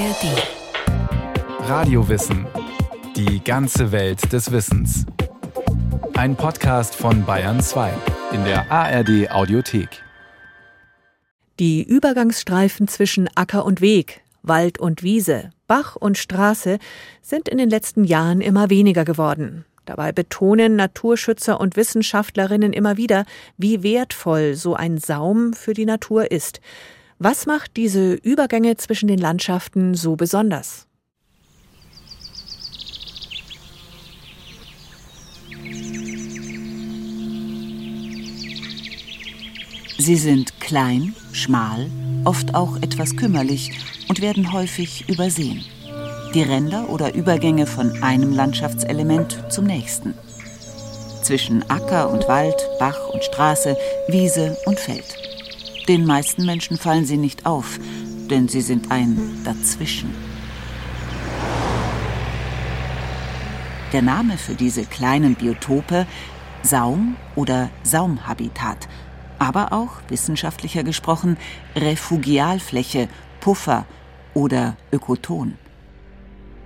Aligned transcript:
ARD. 0.00 1.68
Radiowissen. 1.68 2.46
Die 3.16 3.44
ganze 3.44 3.92
Welt 3.92 4.32
des 4.32 4.50
Wissens. 4.50 5.04
Ein 6.14 6.36
Podcast 6.36 6.94
von 6.94 7.26
Bayern 7.26 7.60
2 7.60 7.92
in 8.32 8.42
der 8.44 8.72
ARD 8.72 9.30
Audiothek. 9.30 9.90
Die 11.58 11.82
Übergangsstreifen 11.82 12.88
zwischen 12.88 13.28
Acker 13.34 13.66
und 13.66 13.82
Weg, 13.82 14.22
Wald 14.42 14.78
und 14.78 15.02
Wiese, 15.02 15.50
Bach 15.66 15.96
und 15.96 16.16
Straße 16.16 16.78
sind 17.20 17.50
in 17.50 17.58
den 17.58 17.68
letzten 17.68 18.04
Jahren 18.04 18.40
immer 18.40 18.70
weniger 18.70 19.04
geworden. 19.04 19.66
Dabei 19.84 20.12
betonen 20.12 20.76
Naturschützer 20.76 21.60
und 21.60 21.76
Wissenschaftlerinnen 21.76 22.72
immer 22.72 22.96
wieder, 22.96 23.26
wie 23.58 23.82
wertvoll 23.82 24.54
so 24.54 24.74
ein 24.74 24.96
Saum 24.96 25.52
für 25.52 25.74
die 25.74 25.84
Natur 25.84 26.30
ist. 26.30 26.62
Was 27.22 27.44
macht 27.44 27.76
diese 27.76 28.14
Übergänge 28.14 28.78
zwischen 28.78 29.06
den 29.06 29.18
Landschaften 29.18 29.94
so 29.94 30.16
besonders? 30.16 30.86
Sie 39.98 40.16
sind 40.16 40.58
klein, 40.60 41.14
schmal, 41.32 41.90
oft 42.24 42.54
auch 42.54 42.78
etwas 42.78 43.14
kümmerlich 43.14 43.70
und 44.08 44.22
werden 44.22 44.54
häufig 44.54 45.06
übersehen. 45.10 45.62
Die 46.32 46.40
Ränder 46.40 46.88
oder 46.88 47.12
Übergänge 47.12 47.66
von 47.66 48.02
einem 48.02 48.32
Landschaftselement 48.32 49.44
zum 49.50 49.66
nächsten. 49.66 50.14
Zwischen 51.22 51.68
Acker 51.68 52.08
und 52.08 52.26
Wald, 52.28 52.66
Bach 52.78 53.10
und 53.12 53.22
Straße, 53.22 53.76
Wiese 54.08 54.56
und 54.64 54.80
Feld. 54.80 55.29
Den 55.88 56.06
meisten 56.06 56.44
Menschen 56.46 56.76
fallen 56.76 57.04
sie 57.04 57.16
nicht 57.16 57.46
auf, 57.46 57.78
denn 58.30 58.48
sie 58.48 58.60
sind 58.60 58.90
ein 58.90 59.18
Dazwischen. 59.44 60.14
Der 63.92 64.02
Name 64.02 64.38
für 64.38 64.54
diese 64.54 64.84
kleinen 64.84 65.34
Biotope 65.34 66.06
Saum 66.62 67.16
oder 67.34 67.70
Saumhabitat, 67.82 68.88
aber 69.38 69.72
auch, 69.72 70.00
wissenschaftlicher 70.08 70.84
gesprochen, 70.84 71.38
Refugialfläche, 71.74 73.08
Puffer 73.40 73.86
oder 74.34 74.76
Ökoton. 74.92 75.56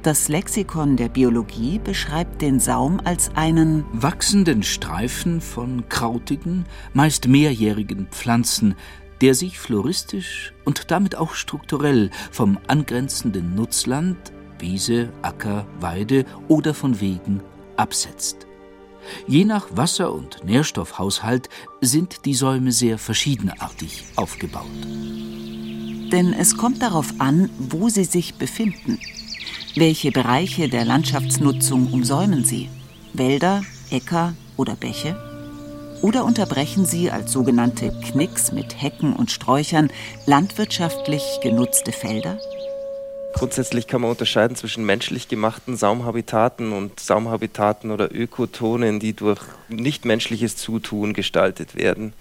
Das 0.03 0.29
Lexikon 0.29 0.97
der 0.97 1.09
Biologie 1.09 1.79
beschreibt 1.79 2.43
den 2.43 2.61
Saum 2.61 3.01
als 3.05 3.31
einen 3.37 3.87
wachsenden 3.93 4.63
Streifen 4.63 5.41
von 5.41 5.89
krautigen, 5.89 6.67
meist 6.93 7.27
mehrjährigen 7.27 8.09
Pflanzen, 8.11 8.75
der 9.25 9.35
sich 9.35 9.59
floristisch 9.59 10.53
und 10.67 10.91
damit 10.91 11.17
auch 11.17 11.33
strukturell 11.33 12.11
vom 12.31 12.59
angrenzenden 12.67 13.55
Nutzland, 13.55 14.19
Wiese, 14.59 15.15
Acker, 15.23 15.67
Weide 15.81 16.27
oder 16.49 16.75
von 16.75 17.01
Wegen 17.01 17.41
absetzt. 17.79 18.47
Je 19.27 19.47
nach 19.47 19.69
Wasser- 19.75 20.13
und 20.13 20.45
Nährstoffhaushalt 20.45 21.49
sind 21.81 22.27
die 22.27 22.35
Säume 22.35 22.71
sehr 22.71 22.99
verschiedenartig 22.99 24.05
aufgebaut. 24.17 24.67
Denn 24.85 26.35
es 26.39 26.59
kommt 26.59 26.83
darauf 26.83 27.15
an, 27.19 27.49
wo 27.59 27.89
sie 27.89 28.05
sich 28.05 28.35
befinden. 28.35 29.01
Welche 29.75 30.13
Bereiche 30.13 30.69
der 30.69 30.85
Landschaftsnutzung 30.85 31.91
umsäumen 31.95 32.45
sie? 32.45 32.69
Wälder, 33.15 33.63
Äcker 33.91 34.35
oder 34.59 34.77
Bäche? 34.77 35.34
Oder 36.05 36.27
unterbrechen 36.27 36.85
sie 36.85 37.11
als 37.11 37.33
sogenannte 37.33 37.91
Knicks 37.91 38.53
mit 38.53 38.83
Hecken 38.83 39.15
und 39.15 39.31
Sträuchern 39.31 39.91
landwirtschaftlich 40.27 41.23
genutzte 41.43 41.93
Felder? 41.93 42.37
Grundsätzlich 43.33 43.87
kann 43.87 44.03
man 44.03 44.11
unterscheiden 44.11 44.55
zwischen 44.55 44.85
menschlich 44.85 45.29
gemachten 45.29 45.79
Saumhabitaten 45.79 46.73
und 46.73 47.01
Saumhabitaten 47.01 47.91
oder 47.91 48.15
Ökotonen, 48.15 49.01
die 49.01 49.15
durch 49.15 49.41
nichtmenschliches 49.71 50.59
Zutun 50.59 51.15
gestaltet 51.15 51.75
werden, 51.75 52.13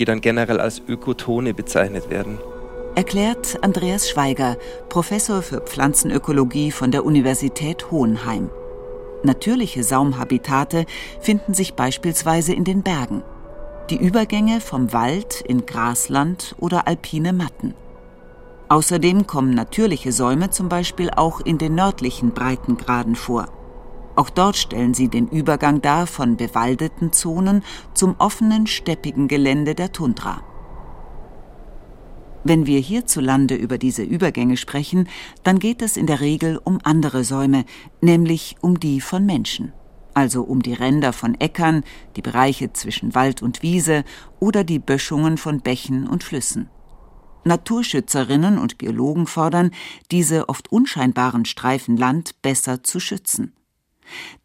die 0.00 0.04
dann 0.04 0.20
generell 0.20 0.58
als 0.58 0.82
Ökotone 0.88 1.54
bezeichnet 1.54 2.10
werden. 2.10 2.40
Erklärt 2.96 3.62
Andreas 3.62 4.10
Schweiger, 4.10 4.56
Professor 4.88 5.42
für 5.42 5.60
Pflanzenökologie 5.60 6.72
von 6.72 6.90
der 6.90 7.04
Universität 7.04 7.92
Hohenheim. 7.92 8.50
Natürliche 9.24 9.84
Saumhabitate 9.84 10.86
finden 11.20 11.54
sich 11.54 11.74
beispielsweise 11.74 12.52
in 12.52 12.64
den 12.64 12.82
Bergen. 12.82 13.22
Die 13.90 13.96
Übergänge 13.96 14.60
vom 14.60 14.92
Wald 14.92 15.42
in 15.42 15.66
Grasland 15.66 16.54
oder 16.58 16.88
alpine 16.88 17.32
Matten. 17.32 17.74
Außerdem 18.68 19.26
kommen 19.26 19.54
natürliche 19.54 20.12
Säume 20.12 20.50
zum 20.50 20.68
Beispiel 20.68 21.10
auch 21.10 21.40
in 21.40 21.58
den 21.58 21.74
nördlichen 21.74 22.32
Breitengraden 22.32 23.16
vor. 23.16 23.46
Auch 24.16 24.30
dort 24.30 24.56
stellen 24.56 24.94
sie 24.94 25.08
den 25.08 25.28
Übergang 25.28 25.80
dar 25.80 26.06
von 26.06 26.36
bewaldeten 26.36 27.12
Zonen 27.12 27.62
zum 27.94 28.16
offenen, 28.18 28.66
steppigen 28.66 29.28
Gelände 29.28 29.74
der 29.74 29.92
Tundra. 29.92 30.42
Wenn 32.44 32.66
wir 32.66 32.80
hierzulande 32.80 33.54
über 33.54 33.78
diese 33.78 34.02
Übergänge 34.02 34.56
sprechen, 34.56 35.08
dann 35.44 35.58
geht 35.58 35.80
es 35.80 35.96
in 35.96 36.06
der 36.06 36.20
Regel 36.20 36.60
um 36.62 36.78
andere 36.82 37.22
Säume, 37.22 37.64
nämlich 38.00 38.56
um 38.60 38.80
die 38.80 39.00
von 39.00 39.24
Menschen. 39.24 39.72
Also 40.14 40.42
um 40.42 40.60
die 40.60 40.74
Ränder 40.74 41.12
von 41.12 41.40
Äckern, 41.40 41.84
die 42.16 42.22
Bereiche 42.22 42.72
zwischen 42.72 43.14
Wald 43.14 43.42
und 43.42 43.62
Wiese 43.62 44.04
oder 44.40 44.64
die 44.64 44.78
Böschungen 44.78 45.38
von 45.38 45.60
Bächen 45.60 46.06
und 46.06 46.24
Flüssen. 46.24 46.68
Naturschützerinnen 47.44 48.58
und 48.58 48.78
Biologen 48.78 49.26
fordern, 49.26 49.70
diese 50.10 50.48
oft 50.48 50.70
unscheinbaren 50.70 51.44
Streifen 51.44 51.96
Land 51.96 52.40
besser 52.42 52.82
zu 52.82 53.00
schützen. 53.00 53.52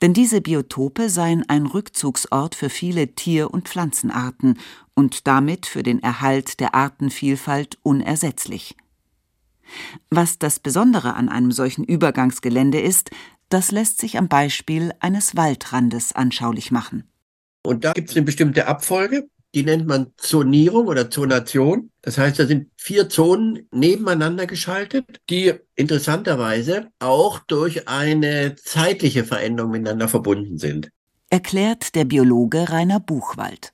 Denn 0.02 0.13
diese 0.13 0.41
Biotope 0.41 1.09
seien 1.09 1.47
ein 1.50 1.66
Rückzugsort 1.66 2.56
für 2.56 2.69
viele 2.69 3.09
Tier- 3.16 3.52
und 3.52 3.68
Pflanzenarten 3.68 4.57
und 4.97 5.28
damit 5.28 5.68
für 5.68 5.84
den 5.84 6.02
Erhalt 6.02 6.59
der 6.59 6.74
Artenvielfalt 6.74 7.78
unersetzlich. 7.84 8.75
Was 10.09 10.40
das 10.40 10.59
Besondere 10.59 11.13
an 11.13 11.30
einem 11.30 11.52
solchen 11.52 11.84
Übergangsgelände 11.84 12.81
ist, 12.81 13.12
das 13.50 13.69
lässt 13.69 14.00
sich 14.00 14.18
am 14.18 14.28
Beispiel 14.28 14.91
eines 15.00 15.36
Waldrandes 15.36 16.13
anschaulich 16.13 16.72
machen. 16.72 17.03
Und 17.63 17.86
da 17.86 17.94
gibt 17.94 18.09
es 18.09 18.16
eine 18.16 18.25
bestimmte 18.25 18.66
Abfolge, 18.66 19.30
die 19.53 19.63
nennt 19.63 19.86
man 19.86 20.13
Zonierung 20.18 20.88
oder 20.88 21.12
Zonation. 21.12 21.91
Das 22.02 22.18
heißt, 22.18 22.40
da 22.40 22.47
sind 22.47 22.72
vier 22.75 23.07
Zonen 23.07 23.68
nebeneinander 23.72 24.47
geschaltet, 24.47 25.22
die 25.30 25.53
interessanterweise 25.75 26.88
auch 26.97 27.40
durch 27.40 27.88
eine 27.88 28.56
zeitliche 28.56 29.25
Veränderung 29.25 29.72
miteinander 29.72 30.07
verbunden 30.07 30.57
sind. 30.57 30.90
Erklärt 31.30 31.94
der 31.94 32.06
Biologe 32.06 32.69
Rainer 32.69 33.00
Buchwald. 33.00 33.74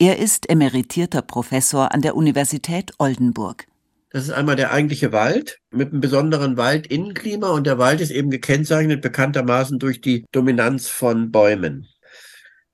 Er 0.00 0.18
ist 0.18 0.50
emeritierter 0.50 1.22
Professor 1.22 1.92
an 1.94 2.00
der 2.00 2.16
Universität 2.16 2.92
Oldenburg. 2.98 3.66
Das 4.10 4.24
ist 4.24 4.32
einmal 4.32 4.56
der 4.56 4.72
eigentliche 4.72 5.12
Wald 5.12 5.58
mit 5.70 5.92
einem 5.92 6.00
besonderen 6.00 6.56
Waldinnenklima 6.56 7.50
und 7.50 7.64
der 7.68 7.78
Wald 7.78 8.00
ist 8.00 8.10
eben 8.10 8.30
gekennzeichnet 8.30 9.02
bekanntermaßen 9.02 9.78
durch 9.78 10.00
die 10.00 10.24
Dominanz 10.32 10.88
von 10.88 11.30
Bäumen. 11.30 11.86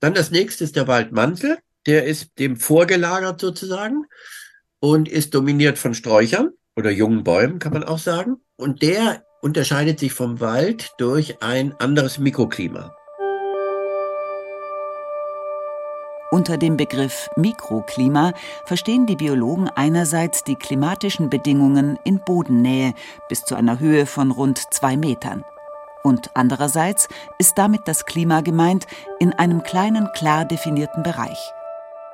Dann 0.00 0.14
das 0.14 0.31
nächste 0.31 0.64
ist 0.64 0.76
der 0.76 0.87
Waldmantel 0.88 1.59
der 1.87 2.04
ist 2.04 2.38
dem 2.38 2.56
vorgelagert 2.56 3.41
sozusagen 3.41 4.04
und 4.81 5.08
ist 5.08 5.34
dominiert 5.34 5.78
von 5.78 5.94
Sträuchern 5.94 6.50
oder 6.76 6.91
jungen 6.91 7.25
Bäumen, 7.25 7.58
kann 7.58 7.72
man 7.72 7.84
auch 7.84 7.98
sagen. 7.98 8.37
Und 8.56 8.82
der 8.82 9.25
unterscheidet 9.41 10.00
sich 10.00 10.12
vom 10.12 10.41
Wald 10.41 10.91
durch 10.98 11.43
ein 11.43 11.72
anderes 11.78 12.19
Mikroklima. 12.19 12.94
Unter 16.31 16.59
dem 16.59 16.76
Begriff 16.76 17.31
Mikroklima 17.37 18.32
verstehen 18.64 19.06
die 19.06 19.14
Biologen 19.14 19.69
einerseits 19.69 20.42
die 20.42 20.56
klimatischen 20.56 21.31
Bedingungen 21.31 21.99
in 22.02 22.19
Bodennähe 22.19 22.94
bis 23.28 23.44
zu 23.44 23.55
einer 23.55 23.78
Höhe 23.78 24.06
von 24.06 24.32
rund 24.32 24.75
zwei 24.75 24.96
Metern. 24.96 25.44
Und 26.02 26.31
andererseits 26.34 27.08
ist 27.38 27.58
damit 27.58 27.82
das 27.87 28.06
Klima 28.06 28.40
gemeint 28.40 28.87
in 29.20 29.32
einem 29.32 29.62
kleinen, 29.62 30.08
klar 30.14 30.44
definierten 30.44 31.05
Bereich. 31.05 31.52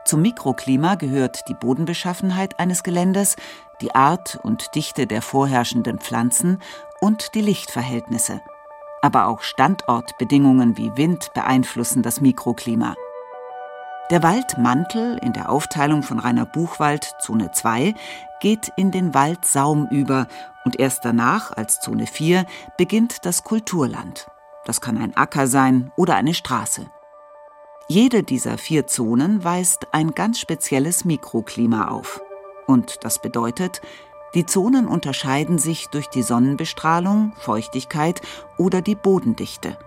Zum 0.05 0.23
Mikroklima 0.23 0.97
gehört 0.97 1.49
die 1.49 1.55
Bodenbeschaffenheit 1.55 2.59
eines 2.59 2.83
Geländes, 2.83 3.37
die 3.81 3.95
Art 3.95 4.39
und 4.43 4.75
Dichte 4.75 5.07
der 5.07 5.23
vorherrschenden 5.23 5.99
Pflanzen 5.99 6.61
und 7.01 7.35
die 7.35 7.41
Lichtverhältnisse. 7.41 8.41
Aber 9.01 9.27
auch 9.27 9.41
Standortbedingungen 9.41 10.77
wie 10.77 10.97
Wind 10.97 11.33
beeinflussen 11.35 12.03
das 12.03 12.21
Mikroklima. 12.21 12.95
Der 14.13 14.23
Waldmantel 14.23 15.17
in 15.23 15.33
der 15.33 15.49
Aufteilung 15.49 16.03
von 16.03 16.19
Rainer 16.19 16.45
Buchwald 16.45 17.15
Zone 17.19 17.51
2 17.51 17.95
geht 18.41 18.71
in 18.77 18.91
den 18.91 19.15
Waldsaum 19.15 19.89
über 19.91 20.27
und 20.67 20.79
erst 20.79 21.07
danach 21.07 21.51
als 21.51 21.81
Zone 21.81 22.07
4 22.07 22.45
beginnt 22.77 23.25
das 23.25 23.43
Kulturland. 23.43 24.27
Das 24.67 24.83
kann 24.83 24.99
ein 24.99 25.17
Acker 25.17 25.47
sein 25.47 25.93
oder 25.97 26.15
eine 26.15 26.35
Straße. 26.35 26.91
Jede 27.89 28.23
dieser 28.23 28.59
vier 28.59 28.87
Zonen 28.87 29.45
weist 29.45 29.87
ein 29.93 30.11
ganz 30.11 30.39
spezielles 30.39 31.07
Mikroklima 31.07 31.89
auf. 31.89 32.21
Und 32.67 33.05
das 33.05 33.19
bedeutet, 33.19 33.81
Die 34.35 34.45
Zonen 34.45 34.89
unterscheiden 34.89 35.57
sich 35.57 35.89
durch 35.89 36.09
die 36.09 36.23
Sonnenbestrahlung, 36.23 37.33
Feuchtigkeit 37.39 38.21
oder 38.59 38.83
die 38.83 38.95
Bodendichte. 38.95 39.79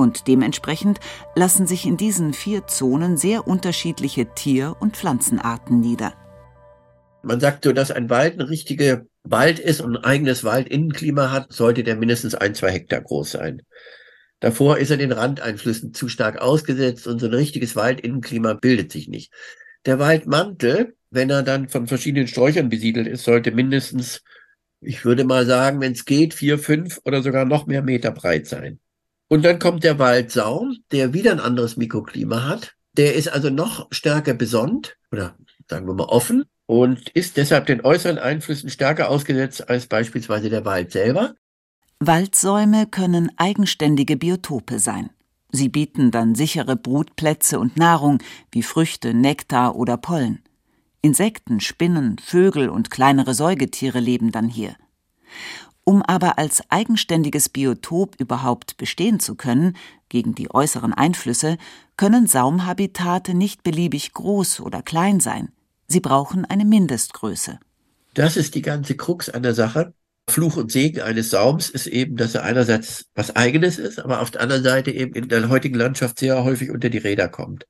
Und 0.00 0.28
dementsprechend 0.28 0.98
lassen 1.34 1.66
sich 1.66 1.84
in 1.84 1.98
diesen 1.98 2.32
vier 2.32 2.66
Zonen 2.66 3.18
sehr 3.18 3.46
unterschiedliche 3.46 4.32
Tier- 4.34 4.74
und 4.80 4.96
Pflanzenarten 4.96 5.78
nieder. 5.78 6.14
Man 7.22 7.38
sagt 7.38 7.64
so, 7.64 7.72
dass 7.74 7.90
ein 7.90 8.08
Wald 8.08 8.40
ein 8.40 8.46
richtiger 8.46 9.04
Wald 9.24 9.58
ist 9.58 9.82
und 9.82 9.98
ein 9.98 10.04
eigenes 10.04 10.42
Waldinnenklima 10.42 11.30
hat, 11.30 11.52
sollte 11.52 11.84
der 11.84 11.96
mindestens 11.96 12.34
ein, 12.34 12.54
zwei 12.54 12.70
Hektar 12.70 13.02
groß 13.02 13.32
sein. 13.32 13.60
Davor 14.40 14.78
ist 14.78 14.90
er 14.90 14.96
den 14.96 15.12
Randeinflüssen 15.12 15.92
zu 15.92 16.08
stark 16.08 16.40
ausgesetzt 16.40 17.06
und 17.06 17.18
so 17.18 17.26
ein 17.26 17.34
richtiges 17.34 17.76
Waldinnenklima 17.76 18.54
bildet 18.54 18.90
sich 18.90 19.06
nicht. 19.06 19.30
Der 19.84 19.98
Waldmantel, 19.98 20.94
wenn 21.10 21.28
er 21.28 21.42
dann 21.42 21.68
von 21.68 21.88
verschiedenen 21.88 22.26
Sträuchern 22.26 22.70
besiedelt 22.70 23.06
ist, 23.06 23.24
sollte 23.24 23.50
mindestens, 23.50 24.22
ich 24.80 25.04
würde 25.04 25.24
mal 25.24 25.44
sagen, 25.44 25.78
wenn 25.82 25.92
es 25.92 26.06
geht, 26.06 26.32
vier, 26.32 26.58
fünf 26.58 27.02
oder 27.04 27.22
sogar 27.22 27.44
noch 27.44 27.66
mehr 27.66 27.82
Meter 27.82 28.12
breit 28.12 28.46
sein. 28.46 28.80
Und 29.30 29.44
dann 29.44 29.60
kommt 29.60 29.84
der 29.84 30.00
Waldsaum, 30.00 30.78
der 30.90 31.14
wieder 31.14 31.30
ein 31.30 31.38
anderes 31.38 31.76
Mikroklima 31.76 32.48
hat. 32.48 32.74
Der 32.96 33.14
ist 33.14 33.28
also 33.28 33.48
noch 33.48 33.86
stärker 33.92 34.34
besonnt 34.34 34.96
oder 35.12 35.36
sagen 35.68 35.86
wir 35.86 35.94
mal 35.94 36.08
offen 36.08 36.46
und 36.66 37.10
ist 37.10 37.36
deshalb 37.36 37.66
den 37.66 37.84
äußeren 37.84 38.18
Einflüssen 38.18 38.70
stärker 38.70 39.08
ausgesetzt 39.08 39.70
als 39.70 39.86
beispielsweise 39.86 40.50
der 40.50 40.64
Wald 40.64 40.90
selber. 40.90 41.36
Waldsäume 42.00 42.86
können 42.86 43.30
eigenständige 43.36 44.16
Biotope 44.16 44.80
sein. 44.80 45.10
Sie 45.52 45.68
bieten 45.68 46.10
dann 46.10 46.34
sichere 46.34 46.74
Brutplätze 46.74 47.60
und 47.60 47.76
Nahrung 47.76 48.18
wie 48.50 48.64
Früchte, 48.64 49.14
Nektar 49.14 49.76
oder 49.76 49.96
Pollen. 49.96 50.42
Insekten, 51.02 51.60
Spinnen, 51.60 52.18
Vögel 52.18 52.68
und 52.68 52.90
kleinere 52.90 53.34
Säugetiere 53.34 54.00
leben 54.00 54.32
dann 54.32 54.48
hier. 54.48 54.74
Um 55.90 56.02
aber 56.04 56.38
als 56.38 56.62
eigenständiges 56.70 57.48
Biotop 57.48 58.14
überhaupt 58.20 58.76
bestehen 58.76 59.18
zu 59.18 59.34
können, 59.34 59.76
gegen 60.08 60.36
die 60.36 60.54
äußeren 60.54 60.94
Einflüsse, 60.94 61.58
können 61.96 62.28
Saumhabitate 62.28 63.34
nicht 63.34 63.64
beliebig 63.64 64.12
groß 64.12 64.60
oder 64.60 64.82
klein 64.82 65.18
sein. 65.18 65.48
Sie 65.88 65.98
brauchen 65.98 66.44
eine 66.44 66.64
Mindestgröße. 66.64 67.58
Das 68.14 68.36
ist 68.36 68.54
die 68.54 68.62
ganze 68.62 68.96
Krux 68.96 69.30
an 69.30 69.42
der 69.42 69.52
Sache. 69.52 69.92
Fluch 70.28 70.56
und 70.58 70.70
Segen 70.70 71.00
eines 71.00 71.30
Saums 71.30 71.68
ist 71.70 71.88
eben, 71.88 72.16
dass 72.16 72.36
er 72.36 72.44
einerseits 72.44 73.06
was 73.16 73.34
Eigenes 73.34 73.76
ist, 73.76 73.98
aber 73.98 74.20
auf 74.20 74.30
der 74.30 74.42
anderen 74.42 74.62
Seite 74.62 74.92
eben 74.92 75.14
in 75.14 75.28
der 75.28 75.48
heutigen 75.48 75.74
Landschaft 75.74 76.20
sehr 76.20 76.44
häufig 76.44 76.70
unter 76.70 76.88
die 76.88 76.98
Räder 76.98 77.26
kommt. 77.26 77.66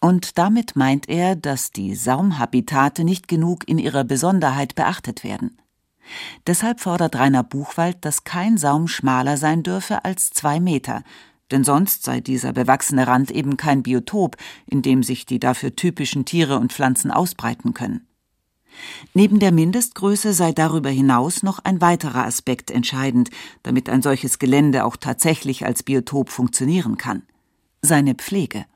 Und 0.00 0.38
damit 0.38 0.74
meint 0.74 1.06
er, 1.06 1.36
dass 1.36 1.70
die 1.70 1.94
Saumhabitate 1.94 3.04
nicht 3.04 3.28
genug 3.28 3.68
in 3.68 3.76
ihrer 3.76 4.04
Besonderheit 4.04 4.74
beachtet 4.74 5.22
werden. 5.22 5.58
Deshalb 6.46 6.80
fordert 6.80 7.16
Rainer 7.16 7.42
Buchwald, 7.42 7.98
dass 8.02 8.24
kein 8.24 8.56
Saum 8.56 8.88
schmaler 8.88 9.36
sein 9.36 9.62
dürfe 9.62 10.04
als 10.04 10.30
zwei 10.30 10.60
Meter, 10.60 11.02
denn 11.50 11.64
sonst 11.64 12.04
sei 12.04 12.20
dieser 12.20 12.52
bewachsene 12.52 13.06
Rand 13.06 13.30
eben 13.30 13.56
kein 13.56 13.82
Biotop, 13.82 14.36
in 14.66 14.82
dem 14.82 15.02
sich 15.02 15.26
die 15.26 15.40
dafür 15.40 15.74
typischen 15.74 16.24
Tiere 16.24 16.58
und 16.58 16.72
Pflanzen 16.72 17.10
ausbreiten 17.10 17.74
können. 17.74 18.06
Neben 19.14 19.38
der 19.40 19.50
Mindestgröße 19.50 20.32
sei 20.32 20.52
darüber 20.52 20.90
hinaus 20.90 21.42
noch 21.42 21.58
ein 21.60 21.80
weiterer 21.80 22.24
Aspekt 22.24 22.70
entscheidend, 22.70 23.30
damit 23.62 23.88
ein 23.88 24.02
solches 24.02 24.38
Gelände 24.38 24.84
auch 24.84 24.96
tatsächlich 24.96 25.64
als 25.64 25.82
Biotop 25.82 26.30
funktionieren 26.30 26.96
kann 26.96 27.22
seine 27.82 28.14
Pflege. 28.14 28.66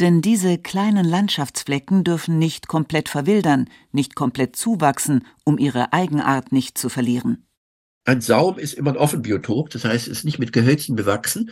Denn 0.00 0.22
diese 0.22 0.58
kleinen 0.58 1.04
Landschaftsflecken 1.04 2.02
dürfen 2.02 2.38
nicht 2.38 2.66
komplett 2.66 3.08
verwildern, 3.08 3.68
nicht 3.92 4.16
komplett 4.16 4.56
zuwachsen, 4.56 5.24
um 5.44 5.56
ihre 5.56 5.92
Eigenart 5.92 6.50
nicht 6.50 6.76
zu 6.76 6.88
verlieren. 6.88 7.46
Ein 8.06 8.20
Saum 8.20 8.58
ist 8.58 8.74
immer 8.74 8.90
ein 8.90 8.96
Offenbiotop, 8.98 9.70
das 9.70 9.84
heißt, 9.84 10.08
es 10.08 10.18
ist 10.18 10.24
nicht 10.24 10.38
mit 10.38 10.52
Gehölzen 10.52 10.94
bewachsen. 10.94 11.50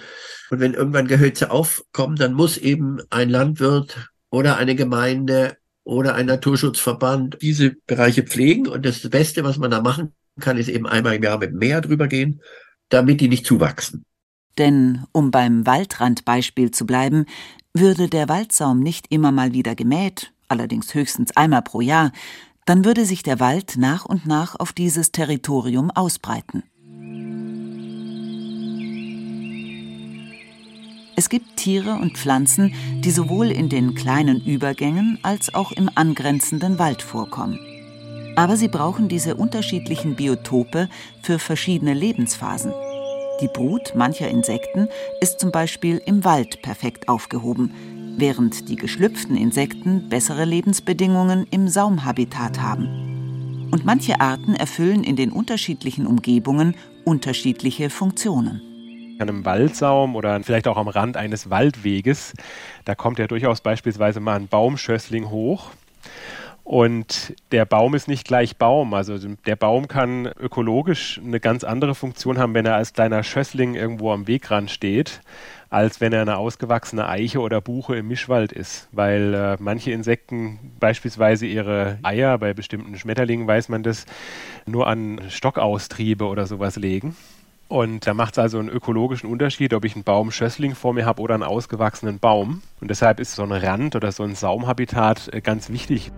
Und 0.51 0.61
wenn 0.61 0.75
irgendwann 0.75 1.07
Gehölze 1.07 1.51
aufkommen, 1.51 2.17
dann 2.17 2.35
muss 2.35 2.59
eben 2.59 2.99
ein 3.11 3.31
Landwirt 3.31 4.11
oder 4.29 4.57
eine 4.57 4.75
Gemeinde 4.75 5.57
oder 5.85 6.15
ein 6.15 6.27
Naturschutzverband 6.27 7.39
diese 7.41 7.77
Bereiche 7.87 8.25
pflegen. 8.25 8.67
Und 8.69 8.85
das 8.85 9.09
Beste, 9.09 9.45
was 9.45 9.57
man 9.57 9.71
da 9.71 9.81
machen 9.81 10.13
kann, 10.41 10.59
ist 10.59 10.69
eben 10.69 10.87
einmal 10.87 11.15
im 11.15 11.23
Jahr 11.23 11.39
mit 11.39 11.55
Meer 11.55 11.81
drüber 11.81 12.07
gehen, 12.07 12.43
damit 12.89 13.21
die 13.21 13.29
nicht 13.29 13.47
zuwachsen. 13.47 14.05
Denn, 14.59 15.05
um 15.13 15.31
beim 15.31 15.67
Waldrandbeispiel 15.67 16.71
zu 16.71 16.87
bleiben, 16.87 17.27
würde 17.75 18.09
der 18.09 18.29
Waldsaum 18.29 18.81
nicht 18.81 19.07
immer 19.11 19.33
mal 19.33 19.53
wieder 19.53 19.75
gemäht, 19.75 20.33
allerdings 20.49 20.95
höchstens 20.95 21.37
einmal 21.37 21.63
pro 21.63 21.81
Jahr, 21.81 22.13
dann 22.67 22.85
würde 22.85 23.05
sich 23.05 23.23
der 23.23 23.41
Wald 23.41 23.77
nach 23.77 24.05
und 24.05 24.27
nach 24.27 24.59
auf 24.59 24.73
dieses 24.73 25.11
Territorium 25.11 25.91
ausbreiten. 25.91 26.63
Es 31.15 31.29
gibt 31.29 31.57
Tiere 31.57 31.95
und 31.95 32.17
Pflanzen, 32.17 32.75
die 33.01 33.11
sowohl 33.11 33.51
in 33.51 33.69
den 33.69 33.95
kleinen 33.95 34.45
Übergängen 34.45 35.19
als 35.23 35.55
auch 35.55 35.73
im 35.73 35.91
angrenzenden 35.95 36.79
Wald 36.79 37.03
vorkommen. 37.03 37.59
Aber 38.35 38.57
sie 38.57 38.69
brauchen 38.69 39.09
diese 39.09 39.35
unterschiedlichen 39.35 40.17
Biotope 40.17 40.89
für 41.23 41.39
verschiedene 41.39 41.93
Lebensphasen. 41.93 42.73
Die 43.41 43.49
Brut 43.49 43.95
mancher 43.95 44.29
Insekten 44.29 44.89
ist 45.21 45.41
zum 45.41 45.51
Beispiel 45.51 46.01
im 46.05 46.25
Wald 46.25 46.63
perfekt 46.63 47.09
aufgehoben, 47.09 47.73
während 48.19 48.69
die 48.69 48.77
geschlüpften 48.77 49.37
Insekten 49.37 50.09
bessere 50.09 50.45
Lebensbedingungen 50.45 51.47
im 51.51 51.69
Saumhabitat 51.69 52.61
haben. 52.61 53.69
Und 53.73 53.85
manche 53.85 54.21
Arten 54.21 54.55
erfüllen 54.55 55.03
in 55.03 55.17
den 55.17 55.33
unterschiedlichen 55.33 56.07
Umgebungen 56.07 56.77
unterschiedliche 57.05 57.91
Funktionen 57.91 58.61
an 59.23 59.29
einem 59.29 59.45
Waldsaum 59.45 60.17
oder 60.17 60.43
vielleicht 60.43 60.67
auch 60.67 60.77
am 60.77 60.89
Rand 60.89 61.17
eines 61.17 61.49
Waldweges. 61.49 62.35
Da 62.85 62.97
kommt 62.97 63.21
ja 63.21 63.29
durchaus 63.29 63.61
beispielsweise 63.61 64.19
mal 64.19 64.35
ein 64.35 64.49
Baumschössling 64.49 65.31
hoch. 65.31 65.71
Und 66.65 67.35
der 67.51 67.65
Baum 67.65 67.95
ist 67.95 68.07
nicht 68.07 68.27
gleich 68.27 68.57
Baum. 68.57 68.95
Also 68.95 69.19
der 69.19 69.57
Baum 69.57 69.89
kann 69.89 70.27
ökologisch 70.39 71.21
eine 71.23 71.41
ganz 71.41 71.65
andere 71.65 71.95
Funktion 71.95 72.39
haben, 72.39 72.55
wenn 72.55 72.67
er 72.67 72.77
als 72.77 72.93
kleiner 72.93 73.25
Schössling 73.25 73.75
irgendwo 73.75 74.13
am 74.13 74.29
Wegrand 74.29 74.71
steht, 74.71 75.21
als 75.71 76.01
wenn 76.01 76.13
er 76.13 76.23
eine 76.23 76.37
ausgewachsene 76.37 77.09
Eiche 77.09 77.41
oder 77.41 77.61
Buche 77.61 77.97
im 77.97 78.07
Mischwald 78.07 78.53
ist. 78.53 78.89
Weil 78.93 79.35
äh, 79.35 79.57
manche 79.59 79.91
Insekten 79.91 80.73
beispielsweise 80.79 81.47
ihre 81.47 81.99
Eier, 82.05 82.39
bei 82.39 82.55
bestimmten 82.55 82.97
Schmetterlingen 82.97 83.47
weiß 83.47 83.69
man 83.69 83.83
das, 83.83 84.07
nur 84.65 84.87
an 84.87 85.21
Stockaustriebe 85.29 86.25
oder 86.25 86.47
sowas 86.47 86.77
legen. 86.77 87.17
Und 87.67 88.07
da 88.07 88.15
macht 88.15 88.35
es 88.35 88.39
also 88.39 88.59
einen 88.59 88.69
ökologischen 88.69 89.29
Unterschied, 89.29 89.75
ob 89.75 89.85
ich 89.85 89.95
einen 89.95 90.05
Baumschössling 90.05 90.75
vor 90.75 90.93
mir 90.93 91.07
habe 91.07 91.23
oder 91.23 91.35
einen 91.35 91.43
ausgewachsenen 91.43 92.19
Baum. 92.19 92.63
Und 92.81 92.91
deshalb 92.91 93.19
ist 93.19 93.35
so 93.35 93.43
ein 93.43 93.51
Rand 93.51 93.97
oder 93.97 94.13
so 94.13 94.23
ein 94.23 94.37
Saumhabitat 94.37 95.29
äh, 95.33 95.41
ganz 95.41 95.71
wichtig. 95.71 96.13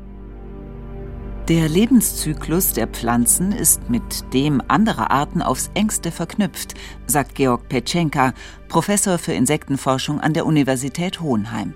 Der 1.48 1.68
Lebenszyklus 1.68 2.72
der 2.72 2.86
Pflanzen 2.86 3.52
ist 3.52 3.90
mit 3.90 4.32
dem 4.32 4.62
anderer 4.68 5.10
Arten 5.10 5.42
aufs 5.42 5.70
engste 5.74 6.10
verknüpft, 6.10 6.74
sagt 7.06 7.34
Georg 7.34 7.68
Petschenka, 7.68 8.32
Professor 8.68 9.18
für 9.18 9.32
Insektenforschung 9.32 10.20
an 10.20 10.32
der 10.32 10.46
Universität 10.46 11.20
Hohenheim. 11.20 11.74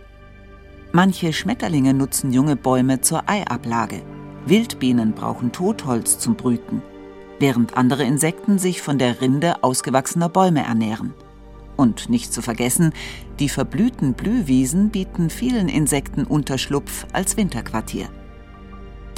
Manche 0.93 1.35
Schmetterlinge 1.35 1.93
nutzen 1.93 2.33
junge 2.33 2.57
Bäume 2.57 3.03
zur 3.03 3.29
Eiablage. 3.29 4.03
Wildbienen 4.47 5.13
brauchen 5.13 5.53
Totholz 5.53 6.19
zum 6.19 6.35
Brüten 6.35 6.83
während 7.39 7.77
andere 7.77 8.05
Insekten 8.05 8.59
sich 8.59 8.83
von 8.83 8.99
der 8.99 9.21
Rinde 9.21 9.63
ausgewachsener 9.63 10.29
Bäume 10.29 10.65
ernähren. 10.65 11.15
Und 11.77 12.09
nicht 12.09 12.33
zu 12.33 12.43
vergessen, 12.43 12.93
die 13.39 13.49
verblühten 13.49 14.15
Blühwiesen 14.15 14.91
bieten 14.91 15.31
vielen 15.31 15.69
Insekten 15.69 16.25
Unterschlupf 16.25 17.07
als 17.13 17.37
Winterquartier. 17.37 18.09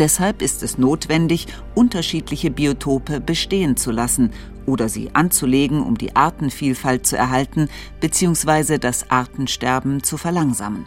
Deshalb 0.01 0.41
ist 0.41 0.63
es 0.63 0.79
notwendig, 0.79 1.47
unterschiedliche 1.75 2.51
Biotope 2.51 3.21
bestehen 3.21 3.77
zu 3.77 3.91
lassen 3.91 4.31
oder 4.65 4.89
sie 4.89 5.15
anzulegen, 5.15 5.83
um 5.83 5.99
die 5.99 6.17
Artenvielfalt 6.17 7.07
zu 7.07 7.19
erhalten 7.19 7.69
bzw. 8.01 8.79
das 8.79 9.11
Artensterben 9.11 10.03
zu 10.03 10.17
verlangsamen. 10.17 10.87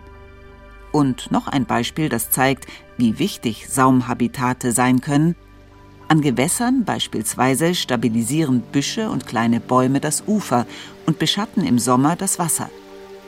Und 0.92 1.30
noch 1.32 1.48
ein 1.48 1.66
Beispiel, 1.66 2.10
das 2.10 2.32
zeigt, 2.32 2.66
wie 2.98 3.20
wichtig 3.20 3.68
Saumhabitate 3.70 4.72
sein 4.72 5.00
können. 5.00 5.36
An 6.08 6.22
Gewässern 6.22 6.84
beispielsweise 6.84 7.76
stabilisieren 7.76 8.62
Büsche 8.62 9.12
und 9.12 9.28
kleine 9.28 9.60
Bäume 9.60 10.00
das 10.00 10.24
Ufer 10.26 10.66
und 11.06 11.20
beschatten 11.20 11.64
im 11.64 11.78
Sommer 11.78 12.16
das 12.16 12.40
Wasser. 12.40 12.72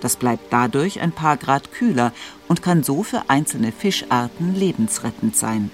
Das 0.02 0.16
bleibt 0.16 0.52
dadurch 0.52 1.00
ein 1.00 1.12
paar 1.12 1.38
Grad 1.38 1.72
kühler 1.72 2.12
und 2.48 2.62
kann 2.62 2.84
so 2.84 3.04
für 3.04 3.30
einzelne 3.30 3.72
Fischarten 3.72 4.56
lebensrettend 4.56 5.36
sein. 5.36 5.72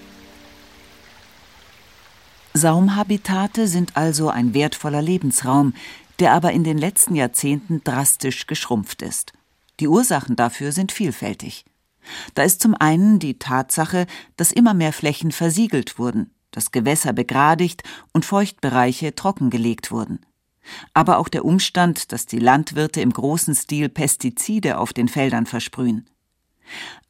Saumhabitate 2.53 3.67
sind 3.67 3.95
also 3.95 4.29
ein 4.29 4.53
wertvoller 4.53 5.01
Lebensraum, 5.01 5.73
der 6.19 6.33
aber 6.33 6.51
in 6.51 6.63
den 6.63 6.77
letzten 6.77 7.15
Jahrzehnten 7.15 7.81
drastisch 7.83 8.45
geschrumpft 8.45 9.01
ist. 9.01 9.33
Die 9.79 9.87
Ursachen 9.87 10.35
dafür 10.35 10.71
sind 10.71 10.91
vielfältig. 10.91 11.65
Da 12.35 12.43
ist 12.43 12.61
zum 12.61 12.75
einen 12.75 13.19
die 13.19 13.39
Tatsache, 13.39 14.05
dass 14.35 14.51
immer 14.51 14.73
mehr 14.73 14.93
Flächen 14.93 15.31
versiegelt 15.31 15.97
wurden, 15.97 16.31
dass 16.51 16.71
Gewässer 16.71 17.13
begradigt 17.13 17.83
und 18.11 18.25
Feuchtbereiche 18.25 19.15
trockengelegt 19.15 19.91
wurden. 19.91 20.19
Aber 20.93 21.17
auch 21.17 21.29
der 21.29 21.45
Umstand, 21.45 22.11
dass 22.11 22.25
die 22.25 22.39
Landwirte 22.39 23.01
im 23.01 23.11
großen 23.11 23.55
Stil 23.55 23.89
Pestizide 23.89 24.77
auf 24.77 24.93
den 24.93 25.07
Feldern 25.07 25.45
versprühen. 25.45 26.07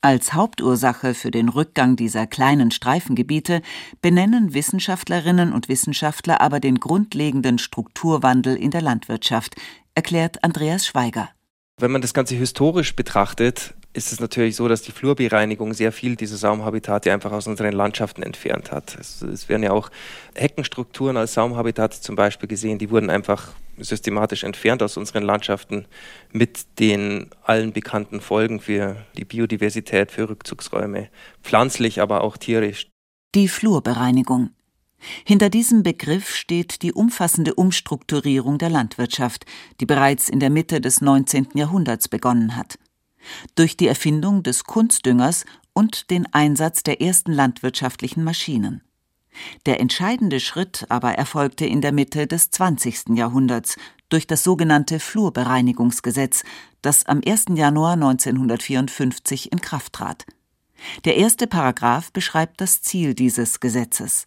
Als 0.01 0.33
Hauptursache 0.33 1.13
für 1.13 1.29
den 1.29 1.49
Rückgang 1.49 1.95
dieser 1.95 2.25
kleinen 2.25 2.71
Streifengebiete 2.71 3.61
benennen 4.01 4.53
Wissenschaftlerinnen 4.53 5.53
und 5.53 5.69
Wissenschaftler 5.69 6.41
aber 6.41 6.59
den 6.59 6.79
grundlegenden 6.79 7.59
Strukturwandel 7.59 8.55
in 8.55 8.71
der 8.71 8.81
Landwirtschaft, 8.81 9.55
erklärt 9.93 10.43
Andreas 10.43 10.87
Schweiger. 10.87 11.29
Wenn 11.77 11.91
man 11.91 12.01
das 12.01 12.13
Ganze 12.13 12.35
historisch 12.35 12.95
betrachtet, 12.95 13.75
ist 13.93 14.11
es 14.11 14.19
natürlich 14.19 14.55
so, 14.55 14.67
dass 14.67 14.81
die 14.81 14.91
Flurbereinigung 14.91 15.73
sehr 15.73 15.91
viel 15.91 16.15
dieser 16.15 16.37
Saumhabitate 16.37 17.11
einfach 17.11 17.31
aus 17.31 17.47
unseren 17.47 17.73
Landschaften 17.73 18.23
entfernt 18.23 18.71
hat. 18.71 18.97
Es, 18.99 19.21
es 19.21 19.49
werden 19.49 19.63
ja 19.63 19.71
auch 19.71 19.89
Heckenstrukturen 20.35 21.17
als 21.17 21.33
Saumhabitate 21.33 21.99
zum 21.99 22.15
Beispiel 22.15 22.47
gesehen, 22.47 22.79
die 22.79 22.89
wurden 22.89 23.09
einfach 23.09 23.53
systematisch 23.77 24.43
entfernt 24.43 24.81
aus 24.83 24.95
unseren 24.95 25.23
Landschaften 25.23 25.85
mit 26.31 26.79
den 26.79 27.31
allen 27.43 27.73
bekannten 27.73 28.21
Folgen 28.21 28.59
für 28.59 28.95
die 29.17 29.25
Biodiversität, 29.25 30.11
für 30.11 30.29
Rückzugsräume, 30.29 31.09
pflanzlich, 31.43 32.01
aber 32.01 32.23
auch 32.23 32.37
tierisch. 32.37 32.87
Die 33.35 33.47
Flurbereinigung. 33.47 34.51
Hinter 35.25 35.49
diesem 35.49 35.81
Begriff 35.81 36.35
steht 36.35 36.83
die 36.83 36.93
umfassende 36.93 37.55
Umstrukturierung 37.55 38.59
der 38.59 38.69
Landwirtschaft, 38.69 39.45
die 39.79 39.87
bereits 39.87 40.29
in 40.29 40.39
der 40.39 40.51
Mitte 40.51 40.79
des 40.79 41.01
19. 41.01 41.47
Jahrhunderts 41.55 42.07
begonnen 42.07 42.55
hat 42.55 42.77
durch 43.55 43.77
die 43.77 43.87
Erfindung 43.87 44.43
des 44.43 44.63
Kunstdüngers 44.63 45.45
und 45.73 46.09
den 46.09 46.31
Einsatz 46.33 46.83
der 46.83 47.01
ersten 47.01 47.31
landwirtschaftlichen 47.31 48.23
Maschinen. 48.23 48.81
Der 49.65 49.79
entscheidende 49.79 50.39
Schritt 50.39 50.85
aber 50.89 51.13
erfolgte 51.13 51.65
in 51.65 51.81
der 51.81 51.91
Mitte 51.93 52.27
des 52.27 52.51
20. 52.51 53.15
Jahrhunderts 53.15 53.77
durch 54.09 54.27
das 54.27 54.43
sogenannte 54.43 54.99
Flurbereinigungsgesetz, 54.99 56.43
das 56.81 57.05
am 57.05 57.21
1. 57.25 57.45
Januar 57.55 57.93
1954 57.93 59.51
in 59.51 59.61
Kraft 59.61 59.93
trat. 59.93 60.25
Der 61.05 61.15
erste 61.17 61.47
Paragraph 61.47 62.11
beschreibt 62.11 62.59
das 62.59 62.81
Ziel 62.81 63.13
dieses 63.13 63.59
Gesetzes. 63.59 64.25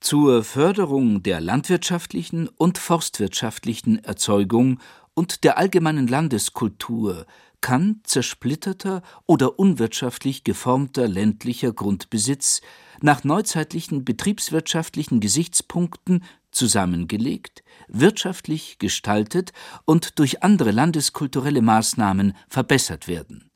Zur 0.00 0.44
Förderung 0.44 1.22
der 1.22 1.40
landwirtschaftlichen 1.40 2.48
und 2.48 2.78
forstwirtschaftlichen 2.78 4.02
Erzeugung 4.02 4.80
und 5.12 5.44
der 5.44 5.58
allgemeinen 5.58 6.06
Landeskultur 6.06 7.26
kann 7.60 8.00
zersplitterter 8.04 9.02
oder 9.26 9.58
unwirtschaftlich 9.58 10.44
geformter 10.44 11.08
ländlicher 11.08 11.72
Grundbesitz 11.72 12.60
nach 13.00 13.24
neuzeitlichen 13.24 14.04
betriebswirtschaftlichen 14.04 15.20
Gesichtspunkten 15.20 16.24
zusammengelegt, 16.50 17.62
wirtschaftlich 17.88 18.78
gestaltet 18.78 19.52
und 19.84 20.18
durch 20.18 20.42
andere 20.42 20.70
landeskulturelle 20.70 21.62
Maßnahmen 21.62 22.34
verbessert 22.48 23.08
werden. 23.08 23.48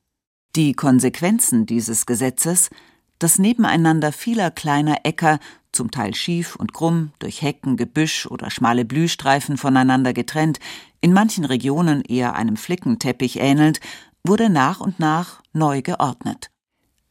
Die 0.55 0.73
Konsequenzen 0.73 1.65
dieses 1.65 2.05
Gesetzes, 2.05 2.69
das 3.19 3.39
Nebeneinander 3.39 4.11
vieler 4.11 4.51
kleiner 4.51 4.99
Äcker, 5.03 5.39
zum 5.71 5.91
Teil 5.91 6.15
schief 6.15 6.55
und 6.55 6.73
krumm, 6.73 7.11
durch 7.19 7.41
Hecken, 7.41 7.75
Gebüsch 7.75 8.25
oder 8.27 8.49
schmale 8.49 8.85
Blühstreifen 8.85 9.57
voneinander 9.57 10.13
getrennt, 10.13 10.59
in 11.05 11.13
manchen 11.13 11.45
Regionen 11.45 12.01
eher 12.01 12.33
einem 12.33 12.57
Flickenteppich 12.57 13.39
ähnelnd, 13.39 13.79
wurde 14.23 14.49
nach 14.49 14.79
und 14.79 14.99
nach 14.99 15.43
neu 15.53 15.83
geordnet. 15.83 16.49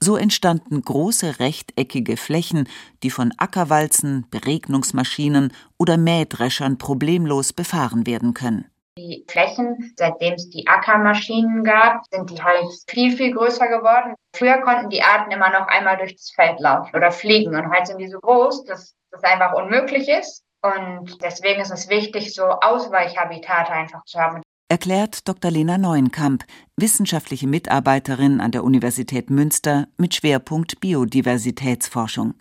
So 0.00 0.16
entstanden 0.16 0.82
große 0.82 1.38
rechteckige 1.38 2.16
Flächen, 2.16 2.68
die 3.04 3.10
von 3.10 3.32
Ackerwalzen, 3.36 4.26
Beregnungsmaschinen 4.32 5.52
oder 5.78 5.96
Mähdreschern 5.96 6.76
problemlos 6.76 7.52
befahren 7.52 8.04
werden 8.04 8.34
können. 8.34 8.68
Die 8.98 9.24
Flächen, 9.28 9.94
seitdem 9.96 10.34
es 10.34 10.50
die 10.50 10.66
Ackermaschinen 10.66 11.62
gab, 11.62 12.02
sind 12.10 12.30
die 12.30 12.42
halt 12.42 12.66
viel, 12.88 13.16
viel 13.16 13.32
größer 13.32 13.68
geworden. 13.68 14.16
Früher 14.34 14.60
konnten 14.62 14.90
die 14.90 15.04
Arten 15.04 15.30
immer 15.30 15.50
noch 15.50 15.68
einmal 15.68 15.98
durch 15.98 16.16
das 16.16 16.32
Feld 16.34 16.58
laufen 16.58 16.96
oder 16.96 17.12
fliegen 17.12 17.54
und 17.54 17.70
heute 17.70 17.86
sind 17.86 17.98
die 17.98 18.08
so 18.08 18.18
groß, 18.18 18.64
dass 18.64 18.96
das 19.12 19.22
einfach 19.22 19.52
unmöglich 19.52 20.08
ist. 20.08 20.42
Und 20.64 21.22
deswegen 21.22 21.60
ist 21.60 21.70
es 21.70 21.90
wichtig, 21.90 22.34
so 22.34 22.44
Ausweichhabitate 22.44 23.70
einfach 23.70 24.02
zu 24.06 24.18
haben. 24.18 24.40
Erklärt 24.70 25.28
Dr. 25.28 25.50
Lena 25.50 25.76
Neuenkamp, 25.76 26.44
wissenschaftliche 26.76 27.46
Mitarbeiterin 27.46 28.40
an 28.40 28.50
der 28.50 28.64
Universität 28.64 29.28
Münster 29.28 29.88
mit 29.98 30.14
Schwerpunkt 30.14 30.80
Biodiversitätsforschung. 30.80 32.32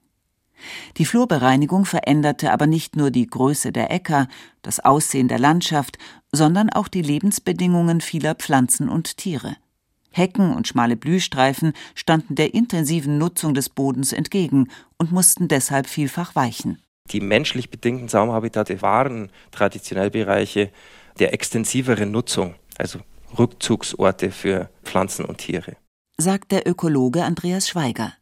Die 0.95 1.03
Flurbereinigung 1.03 1.83
veränderte 1.83 2.53
aber 2.53 2.65
nicht 2.65 2.95
nur 2.95 3.11
die 3.11 3.27
Größe 3.27 3.73
der 3.73 3.91
Äcker, 3.91 4.29
das 4.61 4.79
Aussehen 4.79 5.27
der 5.27 5.39
Landschaft, 5.39 5.97
sondern 6.31 6.69
auch 6.69 6.87
die 6.87 7.01
Lebensbedingungen 7.01 7.99
vieler 7.99 8.35
Pflanzen 8.35 8.87
und 8.87 9.17
Tiere. 9.17 9.57
Hecken 10.11 10.55
und 10.55 10.69
schmale 10.69 10.95
Blühstreifen 10.95 11.73
standen 11.93 12.35
der 12.35 12.53
intensiven 12.53 13.17
Nutzung 13.17 13.53
des 13.53 13.67
Bodens 13.67 14.13
entgegen 14.13 14.69
und 14.97 15.11
mussten 15.11 15.49
deshalb 15.49 15.87
vielfach 15.87 16.35
weichen. 16.35 16.77
Die 17.11 17.19
menschlich 17.19 17.69
bedingten 17.69 18.07
Saumhabitate 18.07 18.81
waren 18.81 19.29
traditionell 19.51 20.09
Bereiche 20.09 20.71
der 21.19 21.33
extensiveren 21.33 22.11
Nutzung, 22.11 22.55
also 22.77 22.99
Rückzugsorte 23.37 24.31
für 24.31 24.69
Pflanzen 24.83 25.25
und 25.25 25.37
Tiere. 25.37 25.75
Sagt 26.17 26.51
der 26.51 26.67
Ökologe 26.67 27.23
Andreas 27.23 27.67
Schweiger. 27.67 28.13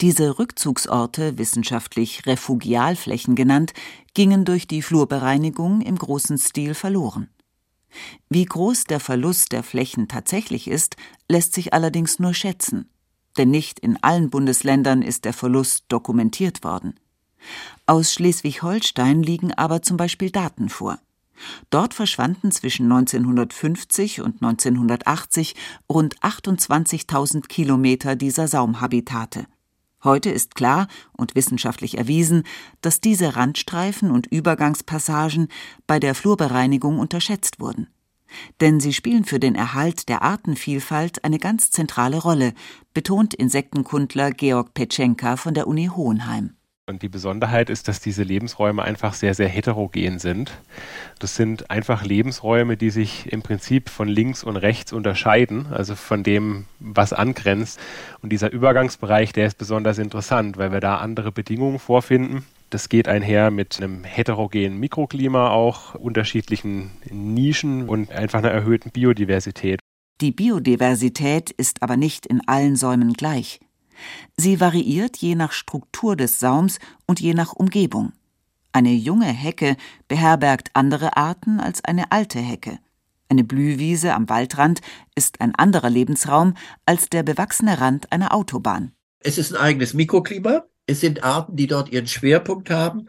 Diese 0.00 0.38
Rückzugsorte, 0.38 1.38
wissenschaftlich 1.38 2.26
Refugialflächen 2.26 3.36
genannt, 3.36 3.72
gingen 4.14 4.44
durch 4.44 4.66
die 4.66 4.82
Flurbereinigung 4.82 5.80
im 5.80 5.96
großen 5.96 6.38
Stil 6.38 6.74
verloren. 6.74 7.28
Wie 8.28 8.44
groß 8.44 8.84
der 8.84 9.00
Verlust 9.00 9.52
der 9.52 9.62
Flächen 9.62 10.08
tatsächlich 10.08 10.68
ist, 10.68 10.96
lässt 11.28 11.54
sich 11.54 11.72
allerdings 11.72 12.18
nur 12.18 12.34
schätzen. 12.34 12.90
Denn 13.36 13.50
nicht 13.50 13.78
in 13.80 14.02
allen 14.02 14.30
Bundesländern 14.30 15.02
ist 15.02 15.24
der 15.24 15.32
Verlust 15.32 15.84
dokumentiert 15.88 16.64
worden. 16.64 16.98
Aus 17.86 18.12
Schleswig-Holstein 18.14 19.22
liegen 19.22 19.52
aber 19.54 19.82
zum 19.82 19.96
Beispiel 19.96 20.30
Daten 20.30 20.68
vor. 20.68 20.98
Dort 21.70 21.94
verschwanden 21.94 22.50
zwischen 22.52 22.90
1950 22.90 24.20
und 24.20 24.42
1980 24.42 25.54
rund 25.88 26.18
28.000 26.20 27.48
Kilometer 27.48 28.16
dieser 28.16 28.48
Saumhabitate. 28.48 29.46
Heute 30.02 30.30
ist 30.30 30.54
klar 30.54 30.88
und 31.12 31.34
wissenschaftlich 31.34 31.98
erwiesen, 31.98 32.44
dass 32.80 33.00
diese 33.00 33.36
Randstreifen 33.36 34.10
und 34.10 34.26
Übergangspassagen 34.26 35.48
bei 35.86 36.00
der 36.00 36.14
Flurbereinigung 36.14 36.98
unterschätzt 36.98 37.60
wurden. 37.60 37.88
Denn 38.60 38.80
sie 38.80 38.92
spielen 38.92 39.24
für 39.24 39.40
den 39.40 39.54
Erhalt 39.54 40.08
der 40.08 40.22
Artenvielfalt 40.22 41.24
eine 41.24 41.38
ganz 41.38 41.70
zentrale 41.70 42.18
Rolle, 42.18 42.54
betont 42.94 43.34
Insektenkundler 43.34 44.30
Georg 44.30 44.72
Petschenka 44.72 45.36
von 45.36 45.52
der 45.52 45.66
Uni 45.66 45.86
Hohenheim. 45.86 46.54
Und 46.90 47.02
die 47.02 47.08
Besonderheit 47.08 47.70
ist, 47.70 47.86
dass 47.86 48.00
diese 48.00 48.24
Lebensräume 48.24 48.82
einfach 48.82 49.14
sehr, 49.14 49.32
sehr 49.32 49.48
heterogen 49.48 50.18
sind. 50.18 50.50
Das 51.20 51.36
sind 51.36 51.70
einfach 51.70 52.04
Lebensräume, 52.04 52.76
die 52.76 52.90
sich 52.90 53.32
im 53.32 53.42
Prinzip 53.42 53.88
von 53.88 54.08
links 54.08 54.42
und 54.42 54.56
rechts 54.56 54.92
unterscheiden, 54.92 55.68
also 55.70 55.94
von 55.94 56.24
dem, 56.24 56.66
was 56.80 57.12
angrenzt. 57.12 57.78
Und 58.22 58.32
dieser 58.32 58.50
Übergangsbereich, 58.50 59.32
der 59.32 59.46
ist 59.46 59.56
besonders 59.56 59.98
interessant, 59.98 60.58
weil 60.58 60.72
wir 60.72 60.80
da 60.80 60.96
andere 60.96 61.30
Bedingungen 61.30 61.78
vorfinden. 61.78 62.44
Das 62.70 62.88
geht 62.88 63.06
einher 63.06 63.52
mit 63.52 63.80
einem 63.80 64.02
heterogenen 64.02 64.80
Mikroklima, 64.80 65.50
auch 65.50 65.94
unterschiedlichen 65.94 66.90
Nischen 67.08 67.88
und 67.88 68.10
einfach 68.10 68.40
einer 68.40 68.50
erhöhten 68.50 68.90
Biodiversität. 68.90 69.78
Die 70.20 70.32
Biodiversität 70.32 71.50
ist 71.52 71.84
aber 71.84 71.96
nicht 71.96 72.26
in 72.26 72.40
allen 72.48 72.74
Säumen 72.74 73.12
gleich. 73.12 73.60
Sie 74.36 74.60
variiert 74.60 75.16
je 75.16 75.34
nach 75.34 75.52
Struktur 75.52 76.16
des 76.16 76.38
Saums 76.38 76.78
und 77.06 77.20
je 77.20 77.34
nach 77.34 77.52
Umgebung. 77.52 78.12
Eine 78.72 78.92
junge 78.92 79.26
Hecke 79.26 79.76
beherbergt 80.08 80.70
andere 80.74 81.16
Arten 81.16 81.60
als 81.60 81.84
eine 81.84 82.12
alte 82.12 82.38
Hecke. 82.38 82.78
Eine 83.28 83.44
Blühwiese 83.44 84.14
am 84.14 84.28
Waldrand 84.28 84.80
ist 85.14 85.40
ein 85.40 85.54
anderer 85.54 85.90
Lebensraum 85.90 86.54
als 86.86 87.08
der 87.08 87.22
bewachsene 87.22 87.80
Rand 87.80 88.10
einer 88.12 88.34
Autobahn. 88.34 88.92
Es 89.20 89.38
ist 89.38 89.54
ein 89.54 89.60
eigenes 89.60 89.94
Mikroklima. 89.94 90.64
Es 90.86 91.00
sind 91.00 91.22
Arten, 91.22 91.56
die 91.56 91.66
dort 91.66 91.90
ihren 91.90 92.06
Schwerpunkt 92.06 92.70
haben. 92.70 93.06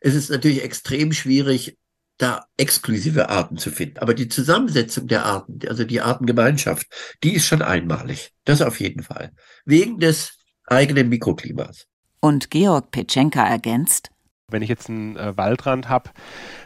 Es 0.00 0.14
ist 0.14 0.30
natürlich 0.30 0.64
extrem 0.64 1.12
schwierig, 1.12 1.76
da 2.20 2.44
exklusive 2.56 3.30
Arten 3.30 3.56
zu 3.56 3.70
finden. 3.70 3.98
Aber 3.98 4.14
die 4.14 4.28
Zusammensetzung 4.28 5.06
der 5.06 5.24
Arten, 5.24 5.58
also 5.68 5.84
die 5.84 6.00
Artengemeinschaft, 6.00 6.86
die 7.22 7.34
ist 7.34 7.46
schon 7.46 7.62
einmalig. 7.62 8.32
Das 8.44 8.60
auf 8.60 8.78
jeden 8.78 9.02
Fall. 9.02 9.32
Wegen 9.64 9.98
des 9.98 10.38
eigenen 10.66 11.08
Mikroklimas. 11.08 11.86
Und 12.20 12.50
Georg 12.50 12.90
Petschenka 12.90 13.46
ergänzt, 13.46 14.10
wenn 14.48 14.62
ich 14.62 14.68
jetzt 14.68 14.90
einen 14.90 15.16
äh, 15.16 15.36
Waldrand 15.36 15.88
habe, 15.88 16.10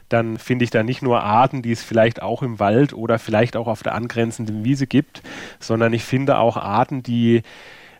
dann 0.08 0.38
finde 0.38 0.64
ich 0.64 0.70
da 0.70 0.82
nicht 0.82 1.02
nur 1.02 1.22
Arten, 1.22 1.62
die 1.62 1.72
es 1.72 1.82
vielleicht 1.82 2.20
auch 2.20 2.42
im 2.42 2.58
Wald 2.58 2.92
oder 2.92 3.18
vielleicht 3.18 3.56
auch 3.56 3.68
auf 3.68 3.82
der 3.82 3.94
angrenzenden 3.94 4.64
Wiese 4.64 4.86
gibt, 4.86 5.22
sondern 5.60 5.92
ich 5.92 6.04
finde 6.04 6.38
auch 6.38 6.56
Arten, 6.56 7.02
die 7.02 7.42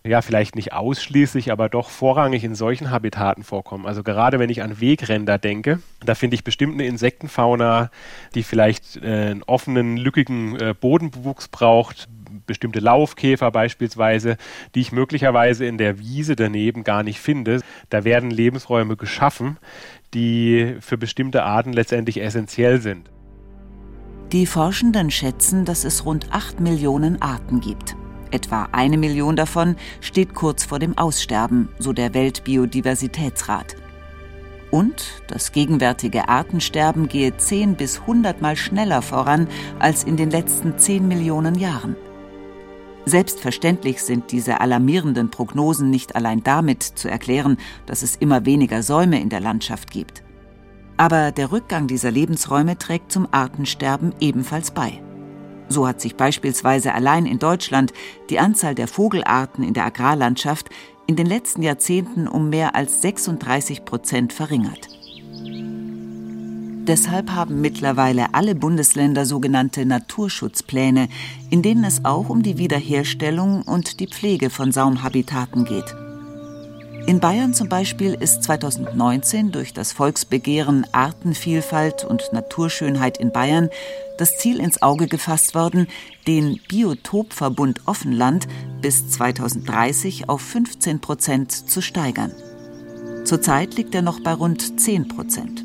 ja, 0.07 0.21
vielleicht 0.21 0.55
nicht 0.55 0.75
ausschließlich, 0.75 1.51
aber 1.51 1.71
doch 1.71 1.89
vorrangig 1.89 2.45
in 2.45 2.55
solchen 2.55 2.91
Habitaten 2.91 3.43
vorkommen. 3.43 3.87
Also 3.87 4.03
gerade 4.03 4.39
wenn 4.39 4.51
ich 4.51 4.63
an 4.63 4.79
Wegränder 4.79 5.39
denke, 5.39 5.81
da 6.05 6.15
finde 6.15 6.35
ich 6.35 6.45
bestimmt 6.45 6.75
eine 6.75 6.87
Insektenfauna, 6.87 7.91
die 8.35 8.43
vielleicht 8.43 8.97
äh, 8.97 9.31
einen 9.31 9.43
offenen, 9.45 9.97
lückigen 9.97 10.61
äh, 10.61 10.75
Bodenbewuchs 10.79 11.49
braucht, 11.49 12.07
bestimmte 12.47 12.81
Laufkäfer 12.81 13.51
beispielsweise, 13.51 14.37
die 14.75 14.83
ich 14.83 14.93
möglicherweise 14.93 15.65
in 15.65 15.79
der 15.79 15.99
Wiese 15.99 16.37
daneben 16.37 16.85
gar 16.85 17.03
nicht 17.03 17.19
finde. 17.19 17.63
Da 17.89 18.05
werden 18.05 18.31
Lebensräume 18.31 18.97
geschaffen, 18.97 19.57
die 20.13 20.77
für 20.81 20.99
bestimmte 20.99 21.45
Arten 21.45 21.73
letztendlich 21.73 22.21
essentiell 22.21 22.83
sind. 22.83 23.11
Die 24.33 24.45
Forschenden 24.45 25.11
schätzen, 25.11 25.65
dass 25.65 25.85
es 25.85 26.05
rund 26.05 26.27
8 26.31 26.61
Millionen 26.61 27.23
Arten 27.23 27.61
gibt. 27.61 27.97
Etwa 28.35 28.69
eine 28.73 28.99
Million 28.99 29.37
davon 29.37 29.77
steht 30.01 30.35
kurz 30.35 30.65
vor 30.65 30.81
dem 30.81 30.99
Aussterben, 30.99 31.69
so 31.79 31.93
der 31.93 32.15
Weltbiodiversitätsrat. 32.15 33.77
Und 34.73 35.23
das 35.29 35.53
gegenwärtige 35.53 36.29
Artensterben 36.29 37.07
gehe 37.07 37.37
10 37.37 37.77
bis 37.77 38.01
100 38.01 38.43
Mal 38.43 38.57
schneller 38.57 39.03
voran 39.03 39.47
als 39.79 40.03
in 40.03 40.17
den 40.17 40.33
letzten 40.33 40.77
10 40.77 41.07
Millionen 41.07 41.55
Jahren. 41.55 41.95
Selbstverständlich 43.05 44.03
sind 44.03 44.33
diese 44.33 44.61
alarmierenden 44.61 45.31
Prognosen 45.31 45.91
nicht 45.91 46.17
allein 46.17 46.43
damit 46.43 46.83
zu 46.83 47.09
erklären, 47.09 47.57
dass 47.87 48.03
es 48.03 48.17
immer 48.17 48.45
weniger 48.45 48.83
Säume 48.83 49.21
in 49.21 49.29
der 49.29 49.39
Landschaft 49.39 49.93
gibt. 49.93 50.25
Aber 50.97 51.31
der 51.31 51.53
Rückgang 51.53 51.87
dieser 51.87 52.11
Lebensräume 52.11 52.79
trägt 52.79 53.13
zum 53.13 53.29
Artensterben 53.31 54.13
ebenfalls 54.19 54.73
bei. 54.73 55.01
So 55.69 55.87
hat 55.87 56.01
sich 56.01 56.17
beispielsweise 56.17 56.95
allein 56.95 57.27
in 57.27 57.39
Deutschland 57.39 57.93
die 58.31 58.39
Anzahl 58.39 58.75
der 58.75 58.89
Vogelarten 58.89 59.65
in 59.65 59.75
der 59.75 59.87
Agrarlandschaft 59.87 60.71
in 61.07 61.17
den 61.17 61.27
letzten 61.27 61.63
Jahrzehnten 61.63 62.29
um 62.29 62.51
mehr 62.51 62.75
als 62.75 63.03
36 63.03 63.85
Prozent 63.85 64.33
verringert. 64.33 64.89
Deshalb 66.87 67.31
haben 67.31 67.63
mittlerweile 67.63 68.35
alle 68.35 68.55
Bundesländer 68.55 69.25
sogenannte 69.25 69.87
Naturschutzpläne, 69.87 71.09
in 71.49 71.63
denen 71.63 71.83
es 71.83 72.05
auch 72.05 72.29
um 72.29 72.43
die 72.43 72.59
Wiederherstellung 72.59 73.63
und 73.63 74.01
die 74.01 74.07
Pflege 74.07 74.51
von 74.51 74.71
Saumhabitaten 74.71 75.65
geht. 75.65 76.04
In 77.07 77.21
Bayern 77.21 77.53
zum 77.53 77.69
Beispiel 77.69 78.15
ist 78.15 78.45
2019 78.45 79.53
durch 79.53 79.75
das 79.75 79.93
Volksbegehren 79.93 80.87
Artenvielfalt 80.93 82.03
und 82.03 82.33
Naturschönheit 82.33 83.19
in 83.19 83.31
Bayern 83.31 83.69
das 84.17 84.39
Ziel 84.39 84.59
ins 84.59 84.81
Auge 84.81 85.07
gefasst 85.07 85.55
worden, 85.55 85.87
den 86.27 86.61
Biotopverbund 86.67 87.83
Offenland 87.85 88.49
bis 88.81 89.11
2030 89.11 90.31
auf 90.31 90.41
15 90.41 91.01
Prozent 91.01 91.53
zu 91.53 91.83
steigern. 91.83 92.33
Zurzeit 93.25 93.75
liegt 93.75 93.95
er 93.95 94.03
noch 94.03 94.21
bei 94.21 94.33
rund 94.33 94.81
10 94.81 95.09
Prozent. 95.09 95.63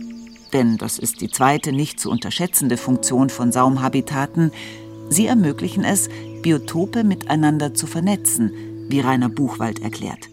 Denn 0.52 0.78
das 0.78 1.00
ist 1.00 1.22
die 1.22 1.30
zweite 1.30 1.72
nicht 1.72 2.02
zu 2.02 2.10
unterschätzende 2.12 2.76
Funktion 2.76 3.30
von 3.30 3.54
Saumhabitaten. 3.54 4.52
Sie 5.10 5.28
ermöglichen 5.28 5.86
es, 5.86 6.10
Biotope 6.42 7.06
miteinander 7.06 7.74
zu 7.74 7.88
vernetzen, 7.88 8.52
wie 8.90 9.00
Rainer 9.00 9.30
Buchwald 9.30 9.82
erklärt. 9.82 10.29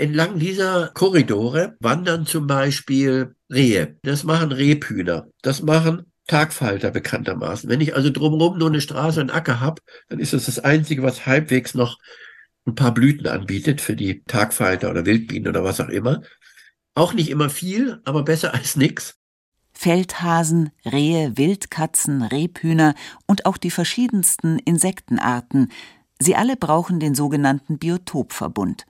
Entlang 0.00 0.38
dieser 0.38 0.88
Korridore 0.94 1.76
wandern 1.80 2.24
zum 2.24 2.46
Beispiel 2.46 3.34
Rehe. 3.52 3.98
Das 4.02 4.24
machen 4.24 4.50
Rebhühner. 4.50 5.28
Das 5.42 5.62
machen 5.62 6.10
Tagfalter 6.26 6.90
bekanntermaßen. 6.90 7.68
Wenn 7.68 7.82
ich 7.82 7.94
also 7.94 8.08
drumherum 8.08 8.56
nur 8.56 8.68
eine 8.68 8.80
Straße 8.80 9.20
und 9.20 9.30
Acker 9.30 9.60
habe, 9.60 9.82
dann 10.08 10.18
ist 10.18 10.32
das 10.32 10.46
das 10.46 10.58
Einzige, 10.58 11.02
was 11.02 11.26
halbwegs 11.26 11.74
noch 11.74 11.98
ein 12.66 12.74
paar 12.74 12.94
Blüten 12.94 13.26
anbietet 13.26 13.82
für 13.82 13.94
die 13.94 14.22
Tagfalter 14.24 14.90
oder 14.90 15.04
Wildbienen 15.04 15.48
oder 15.48 15.64
was 15.64 15.80
auch 15.80 15.88
immer. 15.88 16.22
Auch 16.94 17.12
nicht 17.12 17.28
immer 17.28 17.50
viel, 17.50 18.00
aber 18.04 18.22
besser 18.22 18.54
als 18.54 18.76
nichts. 18.76 19.16
Feldhasen, 19.74 20.70
Rehe, 20.84 21.36
Wildkatzen, 21.36 22.22
Rebhühner 22.22 22.94
und 23.26 23.44
auch 23.44 23.58
die 23.58 23.70
verschiedensten 23.70 24.58
Insektenarten, 24.60 25.70
sie 26.18 26.36
alle 26.36 26.56
brauchen 26.56 27.00
den 27.00 27.14
sogenannten 27.14 27.78
Biotopverbund 27.78 28.86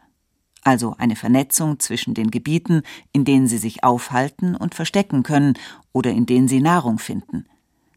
also 0.70 0.94
eine 0.98 1.16
Vernetzung 1.16 1.80
zwischen 1.80 2.14
den 2.14 2.30
Gebieten, 2.30 2.82
in 3.12 3.24
denen 3.24 3.48
sie 3.48 3.58
sich 3.58 3.82
aufhalten 3.82 4.54
und 4.54 4.76
verstecken 4.76 5.24
können 5.24 5.54
oder 5.92 6.12
in 6.12 6.26
denen 6.26 6.46
sie 6.46 6.60
Nahrung 6.60 7.00
finden. 7.00 7.46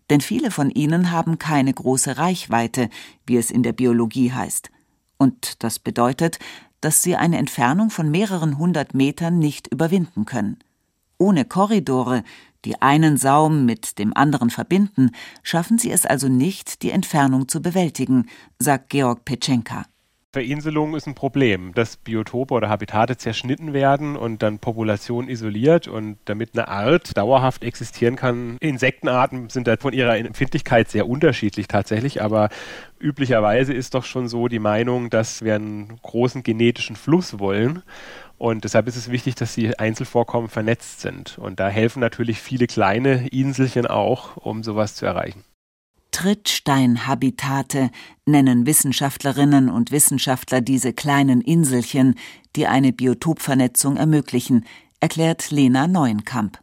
Denn 0.10 0.22
viele 0.22 0.50
von 0.50 0.72
ihnen 0.72 1.12
haben 1.12 1.38
keine 1.38 1.72
große 1.72 2.18
Reichweite, 2.18 2.90
wie 3.28 3.38
es 3.38 3.52
in 3.52 3.62
der 3.62 3.74
Biologie 3.74 4.32
heißt. 4.32 4.72
Und 5.18 5.64
das 5.64 5.78
bedeutet, 5.78 6.40
dass 6.82 7.04
sie 7.04 7.16
eine 7.16 7.38
Entfernung 7.38 7.92
von 7.92 8.10
mehreren 8.10 8.58
hundert 8.58 8.96
Metern 8.96 9.38
nicht 9.38 9.68
überwinden 9.68 10.26
können. 10.26 10.58
Ohne 11.20 11.46
Korridore, 11.46 12.24
die 12.66 12.82
einen 12.82 13.18
Saum 13.18 13.66
mit 13.66 14.00
dem 14.00 14.18
anderen 14.18 14.50
verbinden, 14.50 15.12
schaffen 15.44 15.78
sie 15.78 15.92
es 15.92 16.08
also 16.08 16.28
nicht, 16.28 16.82
die 16.82 16.90
Entfernung 16.90 17.48
zu 17.48 17.62
bewältigen, 17.62 18.26
sagt 18.58 18.90
Georg 18.90 19.26
Petschenka. 19.26 19.86
Verinselung 20.34 20.96
ist 20.96 21.06
ein 21.06 21.14
Problem, 21.14 21.76
dass 21.76 21.96
Biotope 21.96 22.56
oder 22.56 22.68
Habitate 22.68 23.18
zerschnitten 23.18 23.72
werden 23.72 24.16
und 24.16 24.42
dann 24.42 24.58
Populationen 24.58 25.30
isoliert 25.30 25.88
und 25.88 26.18
damit 26.26 26.56
eine 26.56 26.68
Art 26.68 27.16
dauerhaft 27.16 27.64
existieren 27.64 28.16
kann. 28.16 28.58
Insektenarten 28.60 29.50
sind 29.50 29.68
da 29.68 29.78
von 29.78 29.94
ihrer 29.94 30.18
Empfindlichkeit 30.18 30.90
sehr 30.90 31.08
unterschiedlich 31.08 31.68
tatsächlich, 31.68 32.24
aber 32.24 32.50
üblicherweise 33.00 33.74
ist 33.74 33.94
doch 33.94 34.04
schon 34.04 34.28
so 34.28 34.48
die 34.48 34.58
Meinung, 34.58 35.12
dass 35.12 35.44
wir 35.44 35.54
einen 35.54 36.00
großen 36.02 36.42
genetischen 36.42 36.96
Fluss 36.96 37.38
wollen 37.38 37.84
und 38.40 38.64
deshalb 38.64 38.88
ist 38.88 38.96
es 38.96 39.12
wichtig, 39.12 39.36
dass 39.36 39.54
die 39.54 39.78
Einzelvorkommen 39.78 40.50
vernetzt 40.50 41.02
sind. 41.02 41.38
Und 41.38 41.60
da 41.60 41.70
helfen 41.70 42.00
natürlich 42.00 42.40
viele 42.40 42.66
kleine 42.68 43.28
Inselchen 43.28 43.86
auch, 43.86 44.36
um 44.38 44.64
sowas 44.64 44.96
zu 44.96 45.06
erreichen. 45.06 45.44
Trittsteinhabitate 46.14 47.90
nennen 48.26 48.66
Wissenschaftlerinnen 48.66 49.70
und 49.70 49.92
Wissenschaftler 49.92 50.62
diese 50.62 50.94
kleinen 50.94 51.42
Inselchen, 51.42 52.16
die 52.56 52.68
eine 52.68 52.94
Biotopvernetzung 52.94 53.98
ermöglichen, 53.98 54.66
erklärt 55.02 55.52
Lena 55.52 55.88
Neuenkamp. 55.88 56.60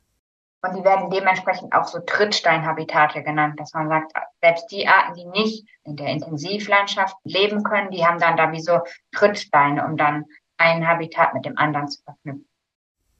Und 0.62 0.76
die 0.76 0.84
werden 0.84 1.10
dementsprechend 1.10 1.72
auch 1.72 1.86
so 1.86 1.98
Trittsteinhabitate 2.00 3.22
genannt, 3.22 3.58
dass 3.58 3.74
man 3.74 3.88
sagt, 3.88 4.12
selbst 4.40 4.68
die 4.70 4.86
Arten, 4.86 5.14
die 5.14 5.26
nicht 5.26 5.66
in 5.84 5.96
der 5.96 6.08
Intensivlandschaft 6.08 7.16
leben 7.24 7.62
können, 7.62 7.90
die 7.90 8.06
haben 8.06 8.18
dann 8.18 8.36
da 8.36 8.52
wie 8.52 8.60
so 8.60 8.80
Trittsteine, 9.12 9.84
um 9.84 9.96
dann 9.96 10.26
ein 10.58 10.86
Habitat 10.86 11.34
mit 11.34 11.44
dem 11.44 11.58
anderen 11.58 11.88
zu 11.88 12.02
verknüpfen. 12.02 12.49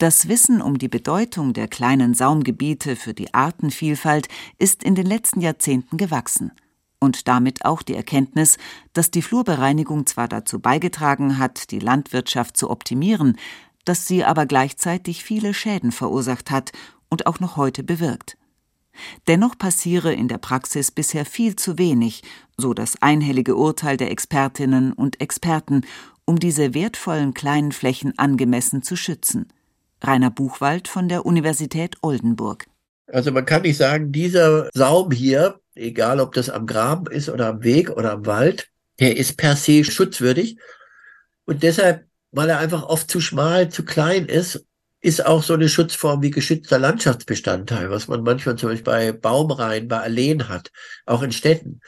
Das 0.01 0.29
Wissen 0.29 0.63
um 0.63 0.79
die 0.79 0.89
Bedeutung 0.89 1.53
der 1.53 1.69
kleinen 1.69 2.15
Saumgebiete 2.15 2.97
für 2.97 3.13
die 3.13 3.35
Artenvielfalt 3.35 4.29
ist 4.57 4.83
in 4.83 4.95
den 4.95 5.05
letzten 5.05 5.43
Jahrzehnten 5.43 5.99
gewachsen. 5.99 6.53
Und 7.01 7.29
damit 7.29 7.67
auch 7.67 7.83
die 7.83 7.97
Erkenntnis, 7.97 8.57
dass 8.95 9.11
die 9.11 9.21
Flurbereinigung 9.21 10.07
zwar 10.07 10.27
dazu 10.27 10.59
beigetragen 10.59 11.37
hat, 11.37 11.71
die 11.71 11.81
Landwirtschaft 11.81 12.57
zu 12.57 12.71
optimieren, 12.71 13.37
dass 13.85 14.07
sie 14.07 14.25
aber 14.25 14.47
gleichzeitig 14.47 15.23
viele 15.23 15.53
Schäden 15.53 15.93
verursacht 15.93 16.51
hat 16.51 16.73
und 17.11 17.27
auch 17.27 17.39
noch 17.39 17.59
heute 17.59 17.83
bewirkt. 17.83 18.39
Dennoch 19.29 19.59
passiere 19.59 20.15
in 20.15 20.29
der 20.29 20.39
Praxis 20.39 20.91
bisher 20.91 21.27
viel 21.27 21.57
zu 21.57 21.77
wenig, 21.77 22.23
so 22.57 22.73
das 22.73 23.03
einhellige 23.03 23.55
Urteil 23.55 23.99
der 23.99 24.11
Expertinnen 24.11 24.95
und 24.95 25.21
Experten, 25.21 25.83
um 26.25 26.39
diese 26.39 26.73
wertvollen 26.73 27.35
kleinen 27.35 27.73
Flächen 27.73 28.19
angemessen 28.19 28.83
zu 28.83 28.97
schützen. 28.97 29.53
Rainer 30.03 30.31
Buchwald 30.31 30.89
von 30.89 31.09
der 31.09 31.27
Universität 31.27 31.97
Oldenburg. 32.03 32.67
Also 33.07 33.33
man 33.33 33.45
kann 33.45 33.63
nicht 33.63 33.77
sagen, 33.77 34.13
dieser 34.13 34.69
Saum 34.73 35.11
hier, 35.11 35.61
egal 35.75 36.21
ob 36.21 36.33
das 36.33 36.49
am 36.49 36.67
Graben 36.67 37.07
ist 37.11 37.29
oder 37.29 37.49
am 37.49 37.63
Weg 37.63 37.91
oder 37.91 38.13
am 38.13 38.27
Wald, 38.27 38.69
der 39.01 39.17
ist 39.17 39.37
per 39.37 39.57
se 39.57 39.85
schutzwürdig. 39.85 40.59
Und 41.45 41.63
deshalb, 41.63 42.07
weil 42.31 42.49
er 42.49 42.59
einfach 42.59 42.85
oft 42.85 43.11
zu 43.11 43.21
schmal, 43.21 43.69
zu 43.71 43.85
klein 43.85 44.27
ist, 44.27 44.65
ist 45.01 45.25
auch 45.25 45.43
so 45.43 45.55
eine 45.55 45.69
Schutzform 45.69 46.23
wie 46.23 46.31
geschützter 46.31 46.79
Landschaftsbestandteil, 46.79 47.91
was 47.91 48.07
man 48.07 48.23
manchmal 48.23 48.57
zum 48.57 48.69
Beispiel 48.69 48.85
bei 48.85 49.13
Baumreihen, 49.13 49.89
bei 49.89 50.01
Alleen 50.01 50.49
hat, 50.49 50.71
auch 51.07 51.23
in 51.23 51.33
Städten. 51.33 51.81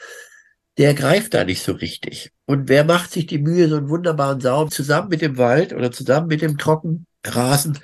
Der 0.79 0.95
greift 0.95 1.35
da 1.35 1.43
nicht 1.43 1.61
so 1.61 1.73
richtig. 1.73 2.31
Und 2.45 2.67
wer 2.67 2.83
macht 2.83 3.11
sich 3.11 3.27
die 3.27 3.37
Mühe, 3.37 3.69
so 3.69 3.77
einen 3.77 3.89
wunderbaren 3.89 4.41
Saum 4.41 4.71
zusammen 4.71 5.09
mit 5.09 5.21
dem 5.21 5.37
Wald 5.37 5.73
oder 5.73 5.91
zusammen 5.91 6.27
mit 6.27 6.41
dem 6.41 6.57
Trockenrasen 7.23 7.79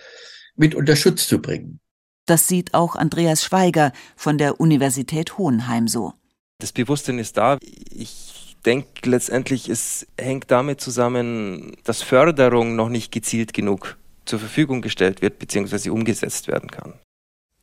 mit 0.55 0.75
unter 0.75 0.95
Schutz 0.95 1.27
zu 1.27 1.39
bringen. 1.41 1.79
Das 2.25 2.47
sieht 2.47 2.73
auch 2.73 2.95
Andreas 2.95 3.43
Schweiger 3.43 3.91
von 4.15 4.37
der 4.37 4.59
Universität 4.59 5.37
Hohenheim 5.37 5.87
so. 5.87 6.13
Das 6.59 6.71
Bewusstsein 6.71 7.17
ist 7.17 7.37
da. 7.37 7.57
Ich 7.89 8.55
denke 8.65 9.09
letztendlich, 9.09 9.69
es 9.69 10.05
hängt 10.19 10.51
damit 10.51 10.81
zusammen, 10.81 11.75
dass 11.85 12.01
Förderung 12.01 12.75
noch 12.75 12.89
nicht 12.89 13.11
gezielt 13.11 13.53
genug 13.53 13.97
zur 14.25 14.39
Verfügung 14.39 14.81
gestellt 14.81 15.21
wird 15.21 15.39
bzw. 15.39 15.89
umgesetzt 15.89 16.47
werden 16.47 16.69
kann. 16.69 16.93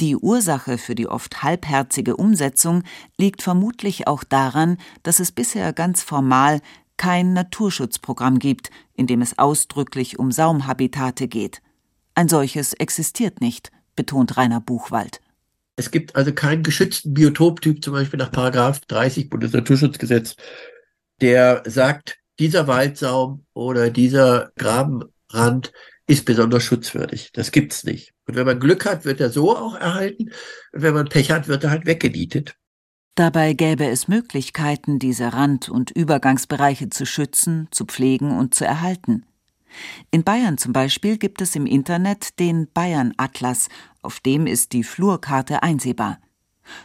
Die 0.01 0.17
Ursache 0.17 0.79
für 0.79 0.95
die 0.95 1.07
oft 1.07 1.43
halbherzige 1.43 2.17
Umsetzung 2.17 2.83
liegt 3.17 3.43
vermutlich 3.43 4.07
auch 4.07 4.25
daran, 4.25 4.79
dass 5.03 5.21
es 5.21 5.33
bisher 5.33 5.73
ganz 5.73 6.03
formal 6.03 6.61
kein 6.97 7.35
Naturschutzprogramm 7.35 8.39
gibt, 8.39 8.71
in 8.95 9.07
dem 9.07 9.23
es 9.23 9.39
ausdrücklich 9.39 10.19
um 10.19 10.33
Saumhabitate 10.33 11.29
geht. 11.29 11.63
Ein 12.17 12.29
solches 12.29 12.73
existiert 12.73 13.43
nicht, 13.43 13.71
betont 13.95 14.39
Rainer 14.39 14.63
Buchwald. 14.63 15.21
Es 15.77 15.91
gibt 15.91 16.17
also 16.17 16.33
keinen 16.33 16.63
geschützten 16.63 17.13
Biotoptyp, 17.13 17.85
zum 17.85 17.93
Beispiel 17.93 18.19
nach 18.19 18.33
Paragraph 18.33 18.81
30 18.81 19.29
Bundesnaturschutzgesetz, 19.29 20.35
der 21.21 21.63
sagt, 21.67 22.17
dieser 22.39 22.67
Waldsaum 22.67 23.45
oder 23.53 23.91
dieser 23.91 24.51
Grabenrand 24.57 25.73
ist 26.07 26.25
besonders 26.25 26.63
schutzwürdig. 26.63 27.33
Das 27.35 27.53
gibt's 27.53 27.85
nicht. 27.85 28.15
Und 28.27 28.37
wenn 28.37 28.47
man 28.47 28.61
Glück 28.61 28.87
hat, 28.87 29.05
wird 29.05 29.21
er 29.21 29.29
so 29.29 29.55
auch 29.55 29.75
erhalten. 29.75 30.31
Und 30.73 30.83
wenn 30.83 30.95
man 30.95 31.09
Pech 31.09 31.31
hat, 31.31 31.49
wird 31.49 31.65
er 31.65 31.71
halt 31.71 31.85
weggenietet. 31.85 32.57
Dabei 33.15 33.53
gäbe 33.53 33.87
es 33.87 34.09
Möglichkeiten, 34.09 34.99
diese 34.99 35.35
Rand- 35.35 35.69
und 35.69 35.91
Übergangsbereiche 35.91 36.89
zu 36.89 37.05
schützen, 37.05 37.69
zu 37.71 37.85
pflegen 37.85 38.39
und 38.39 38.55
zu 38.55 38.65
erhalten. 38.65 39.27
In 40.11 40.25
Bayern 40.25 40.59
zum 40.59 40.73
Beispiel 40.73 41.19
gibt 41.19 41.41
es 41.41 41.57
im 41.57 41.67
Internet 41.67 42.39
den 42.39 42.69
Bayern 42.73 43.13
Atlas, 43.17 43.69
auf 44.03 44.21
dem 44.21 44.47
ist 44.47 44.73
die 44.73 44.85
Flurkarte 44.85 45.63
einsehbar. 45.63 46.19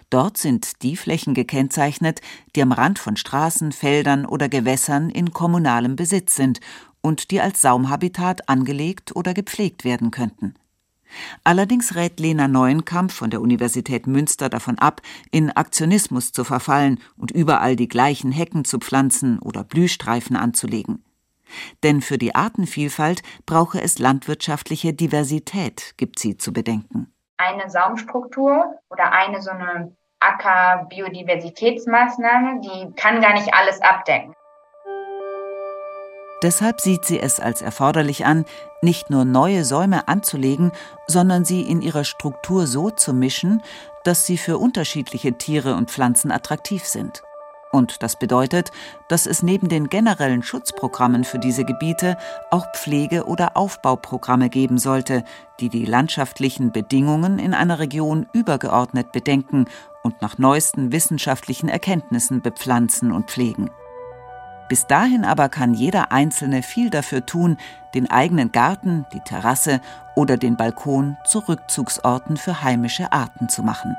Dort 0.09 0.37
sind 0.37 0.83
die 0.83 0.95
Flächen 0.95 1.33
gekennzeichnet, 1.33 2.21
die 2.55 2.61
am 2.61 2.71
Rand 2.71 2.99
von 2.99 3.17
Straßen, 3.17 3.71
Feldern 3.71 4.25
oder 4.25 4.49
Gewässern 4.49 5.09
in 5.09 5.31
kommunalem 5.31 5.95
Besitz 5.95 6.35
sind 6.35 6.59
und 7.01 7.31
die 7.31 7.41
als 7.41 7.61
Saumhabitat 7.61 8.47
angelegt 8.47 9.15
oder 9.15 9.33
gepflegt 9.33 9.83
werden 9.83 10.11
könnten. 10.11 10.53
Allerdings 11.43 11.95
rät 11.95 12.19
Lena 12.19 12.47
Neuenkamp 12.47 13.11
von 13.11 13.29
der 13.29 13.41
Universität 13.41 14.07
Münster 14.07 14.47
davon 14.49 14.79
ab, 14.79 15.01
in 15.31 15.51
Aktionismus 15.51 16.31
zu 16.31 16.43
verfallen 16.43 16.99
und 17.17 17.31
überall 17.31 17.75
die 17.75 17.89
gleichen 17.89 18.31
Hecken 18.31 18.63
zu 18.63 18.77
pflanzen 18.77 19.39
oder 19.39 19.63
Blühstreifen 19.63 20.37
anzulegen. 20.37 21.03
Denn 21.83 22.01
für 22.01 22.17
die 22.17 22.33
Artenvielfalt 22.35 23.21
brauche 23.45 23.81
es 23.81 23.99
landwirtschaftliche 23.99 24.93
Diversität, 24.93 25.95
gibt 25.97 26.19
sie 26.19 26.37
zu 26.37 26.53
bedenken. 26.53 27.13
Eine 27.37 27.69
Saumstruktur 27.69 28.79
oder 28.89 29.11
eine 29.11 29.41
so 29.41 29.51
eine 29.51 29.95
Acker-Biodiversitätsmaßnahme, 30.19 32.61
die 32.61 32.93
kann 32.95 33.21
gar 33.21 33.33
nicht 33.33 33.53
alles 33.53 33.81
abdecken. 33.81 34.33
Deshalb 36.41 36.81
sieht 36.81 37.05
sie 37.05 37.19
es 37.19 37.39
als 37.39 37.61
erforderlich 37.61 38.25
an, 38.25 38.45
nicht 38.81 39.11
nur 39.11 39.25
neue 39.25 39.63
Säume 39.63 40.07
anzulegen, 40.07 40.71
sondern 41.05 41.45
sie 41.45 41.61
in 41.61 41.83
ihrer 41.83 42.03
Struktur 42.03 42.65
so 42.65 42.89
zu 42.89 43.13
mischen, 43.13 43.61
dass 44.03 44.25
sie 44.25 44.39
für 44.39 44.57
unterschiedliche 44.57 45.37
Tiere 45.37 45.75
und 45.75 45.91
Pflanzen 45.91 46.31
attraktiv 46.31 46.85
sind. 46.85 47.21
Und 47.71 48.03
das 48.03 48.19
bedeutet, 48.19 48.71
dass 49.07 49.25
es 49.25 49.43
neben 49.43 49.69
den 49.69 49.87
generellen 49.87 50.43
Schutzprogrammen 50.43 51.23
für 51.23 51.39
diese 51.39 51.63
Gebiete 51.63 52.17
auch 52.49 52.65
Pflege- 52.73 53.25
oder 53.25 53.55
Aufbauprogramme 53.55 54.49
geben 54.49 54.77
sollte, 54.77 55.23
die 55.61 55.69
die 55.69 55.85
landschaftlichen 55.85 56.73
Bedingungen 56.73 57.39
in 57.39 57.53
einer 57.53 57.79
Region 57.79 58.27
übergeordnet 58.33 59.13
bedenken 59.13 59.65
und 60.03 60.21
nach 60.21 60.37
neuesten 60.37 60.91
wissenschaftlichen 60.91 61.69
Erkenntnissen 61.69 62.41
bepflanzen 62.41 63.13
und 63.13 63.29
pflegen. 63.29 63.69
Bis 64.67 64.87
dahin 64.87 65.25
aber 65.25 65.49
kann 65.49 65.73
jeder 65.73 66.11
Einzelne 66.11 66.63
viel 66.63 66.89
dafür 66.89 67.25
tun, 67.25 67.57
den 67.93 68.09
eigenen 68.09 68.51
Garten, 68.51 69.05
die 69.13 69.19
Terrasse 69.19 69.81
oder 70.15 70.37
den 70.37 70.55
Balkon 70.55 71.17
zu 71.25 71.39
Rückzugsorten 71.39 72.37
für 72.37 72.63
heimische 72.63 73.11
Arten 73.11 73.49
zu 73.49 73.63
machen. 73.63 73.95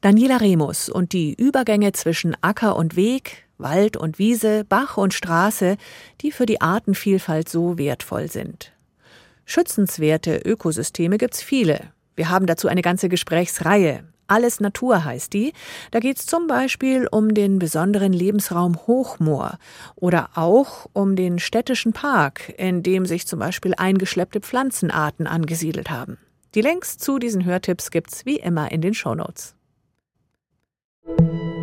Daniela 0.00 0.40
Remus 0.40 0.88
und 0.88 1.12
die 1.12 1.34
Übergänge 1.34 1.92
zwischen 1.92 2.36
Acker 2.40 2.76
und 2.76 2.94
Weg, 2.94 3.48
Wald 3.58 3.96
und 3.96 4.20
Wiese, 4.20 4.64
Bach 4.64 4.96
und 4.96 5.12
Straße, 5.12 5.76
die 6.20 6.30
für 6.30 6.46
die 6.46 6.60
Artenvielfalt 6.60 7.48
so 7.48 7.78
wertvoll 7.78 8.30
sind. 8.30 8.72
Schützenswerte 9.44 10.36
Ökosysteme 10.44 11.18
gibt's 11.18 11.42
viele. 11.42 11.92
Wir 12.14 12.28
haben 12.28 12.46
dazu 12.46 12.68
eine 12.68 12.82
ganze 12.82 13.08
Gesprächsreihe. 13.08 14.04
Alles 14.28 14.60
Natur 14.60 15.04
heißt 15.04 15.32
die. 15.32 15.52
Da 15.90 16.00
geht 16.00 16.18
es 16.18 16.26
zum 16.26 16.46
Beispiel 16.46 17.08
um 17.10 17.34
den 17.34 17.58
besonderen 17.58 18.12
Lebensraum 18.12 18.76
Hochmoor 18.86 19.58
oder 19.96 20.30
auch 20.34 20.86
um 20.92 21.16
den 21.16 21.38
städtischen 21.38 21.92
Park, 21.92 22.54
in 22.56 22.82
dem 22.82 23.06
sich 23.06 23.26
zum 23.26 23.38
Beispiel 23.40 23.74
eingeschleppte 23.76 24.40
Pflanzenarten 24.40 25.26
angesiedelt 25.26 25.90
haben. 25.90 26.18
Die 26.54 26.60
Links 26.60 26.98
zu 26.98 27.18
diesen 27.18 27.44
Hörtipps 27.44 27.90
gibt's 27.90 28.26
wie 28.26 28.36
immer 28.36 28.70
in 28.70 28.80
den 28.80 28.94
Shownotes. 28.94 29.54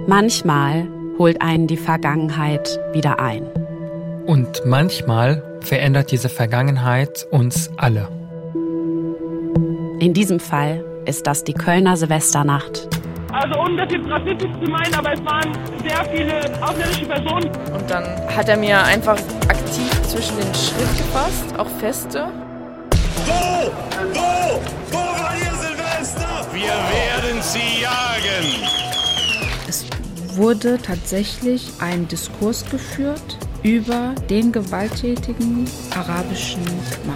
Manchmal 0.08 0.88
holt 1.18 1.42
einen 1.42 1.66
die 1.66 1.78
Vergangenheit 1.78 2.80
wieder 2.94 3.20
ein. 3.20 3.48
Und 4.28 4.62
manchmal 4.64 5.42
verändert 5.62 6.12
diese 6.12 6.30
Vergangenheit 6.30 7.26
uns 7.32 7.72
alle. 7.78 8.08
In 10.00 10.14
diesem 10.14 10.40
Fall 10.40 10.86
ist 11.06 11.26
das 11.26 11.44
die 11.44 11.54
Kölner 11.54 11.98
Silvesternacht. 11.98 12.88
Also 13.32 13.60
ohne 13.60 13.78
das 13.78 13.92
jetzt 13.92 14.08
rassistisch 14.08 14.52
zu 14.64 14.70
meinen, 14.70 14.94
aber 14.94 15.14
es 15.14 15.26
waren 15.26 15.52
sehr 15.84 16.06
viele 16.06 16.64
ausländische 16.64 17.06
Personen. 17.08 17.50
Und 17.74 17.90
dann 17.90 18.06
hat 18.36 18.48
er 18.48 18.58
mir 18.58 18.84
einfach 18.84 19.18
aktiv 19.48 19.90
zwischen 20.04 20.38
den 20.38 20.54
Schritt 20.54 20.98
gefasst, 20.98 21.58
auch 21.58 21.70
feste. 21.80 22.28
Wo? 23.26 23.72
Wo? 24.14 24.62
Wo 24.92 24.98
war 24.98 25.34
ihr 25.36 25.56
Silvester? 25.56 26.46
Wir 26.54 26.70
werden 26.70 27.42
sie 27.42 27.82
jagen. 27.82 28.85
Wurde 30.36 30.78
tatsächlich 30.82 31.72
ein 31.80 32.10
Diskurs 32.10 32.70
geführt 32.70 33.38
über 33.64 34.14
den 34.30 34.52
gewalttätigen 34.52 35.66
arabischen 35.96 36.62
Mann. 37.08 37.16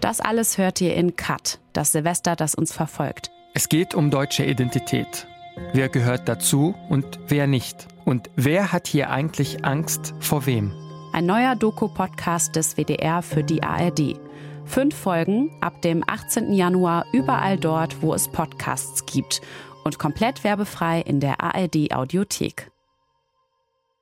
Das 0.00 0.20
alles 0.20 0.58
hört 0.58 0.80
ihr 0.80 0.96
in 0.96 1.14
Cut, 1.14 1.60
das 1.74 1.92
Silvester, 1.92 2.34
das 2.34 2.56
uns 2.56 2.72
verfolgt. 2.72 3.30
Es 3.54 3.68
geht 3.68 3.94
um 3.94 4.10
deutsche 4.10 4.44
Identität. 4.44 5.28
Wer 5.72 5.88
gehört 5.88 6.28
dazu 6.28 6.74
und 6.88 7.20
wer 7.28 7.46
nicht? 7.46 7.86
Und 8.04 8.28
wer 8.34 8.72
hat 8.72 8.88
hier 8.88 9.10
eigentlich 9.10 9.64
Angst 9.64 10.12
vor 10.18 10.44
wem? 10.46 10.72
Ein 11.12 11.26
neuer 11.26 11.54
Doku-Podcast 11.54 12.56
des 12.56 12.76
WDR 12.76 13.22
für 13.22 13.44
die 13.44 13.62
ARD. 13.62 14.18
Fünf 14.64 14.96
Folgen 14.96 15.52
ab 15.60 15.82
dem 15.82 16.02
18. 16.04 16.52
Januar 16.52 17.06
überall 17.12 17.58
dort, 17.58 18.02
wo 18.02 18.12
es 18.12 18.26
Podcasts 18.26 19.06
gibt. 19.06 19.40
Und 19.84 19.98
komplett 19.98 20.44
werbefrei 20.44 21.00
in 21.00 21.20
der 21.20 21.40
ARD 21.40 21.92
Audiothek. 21.92 22.70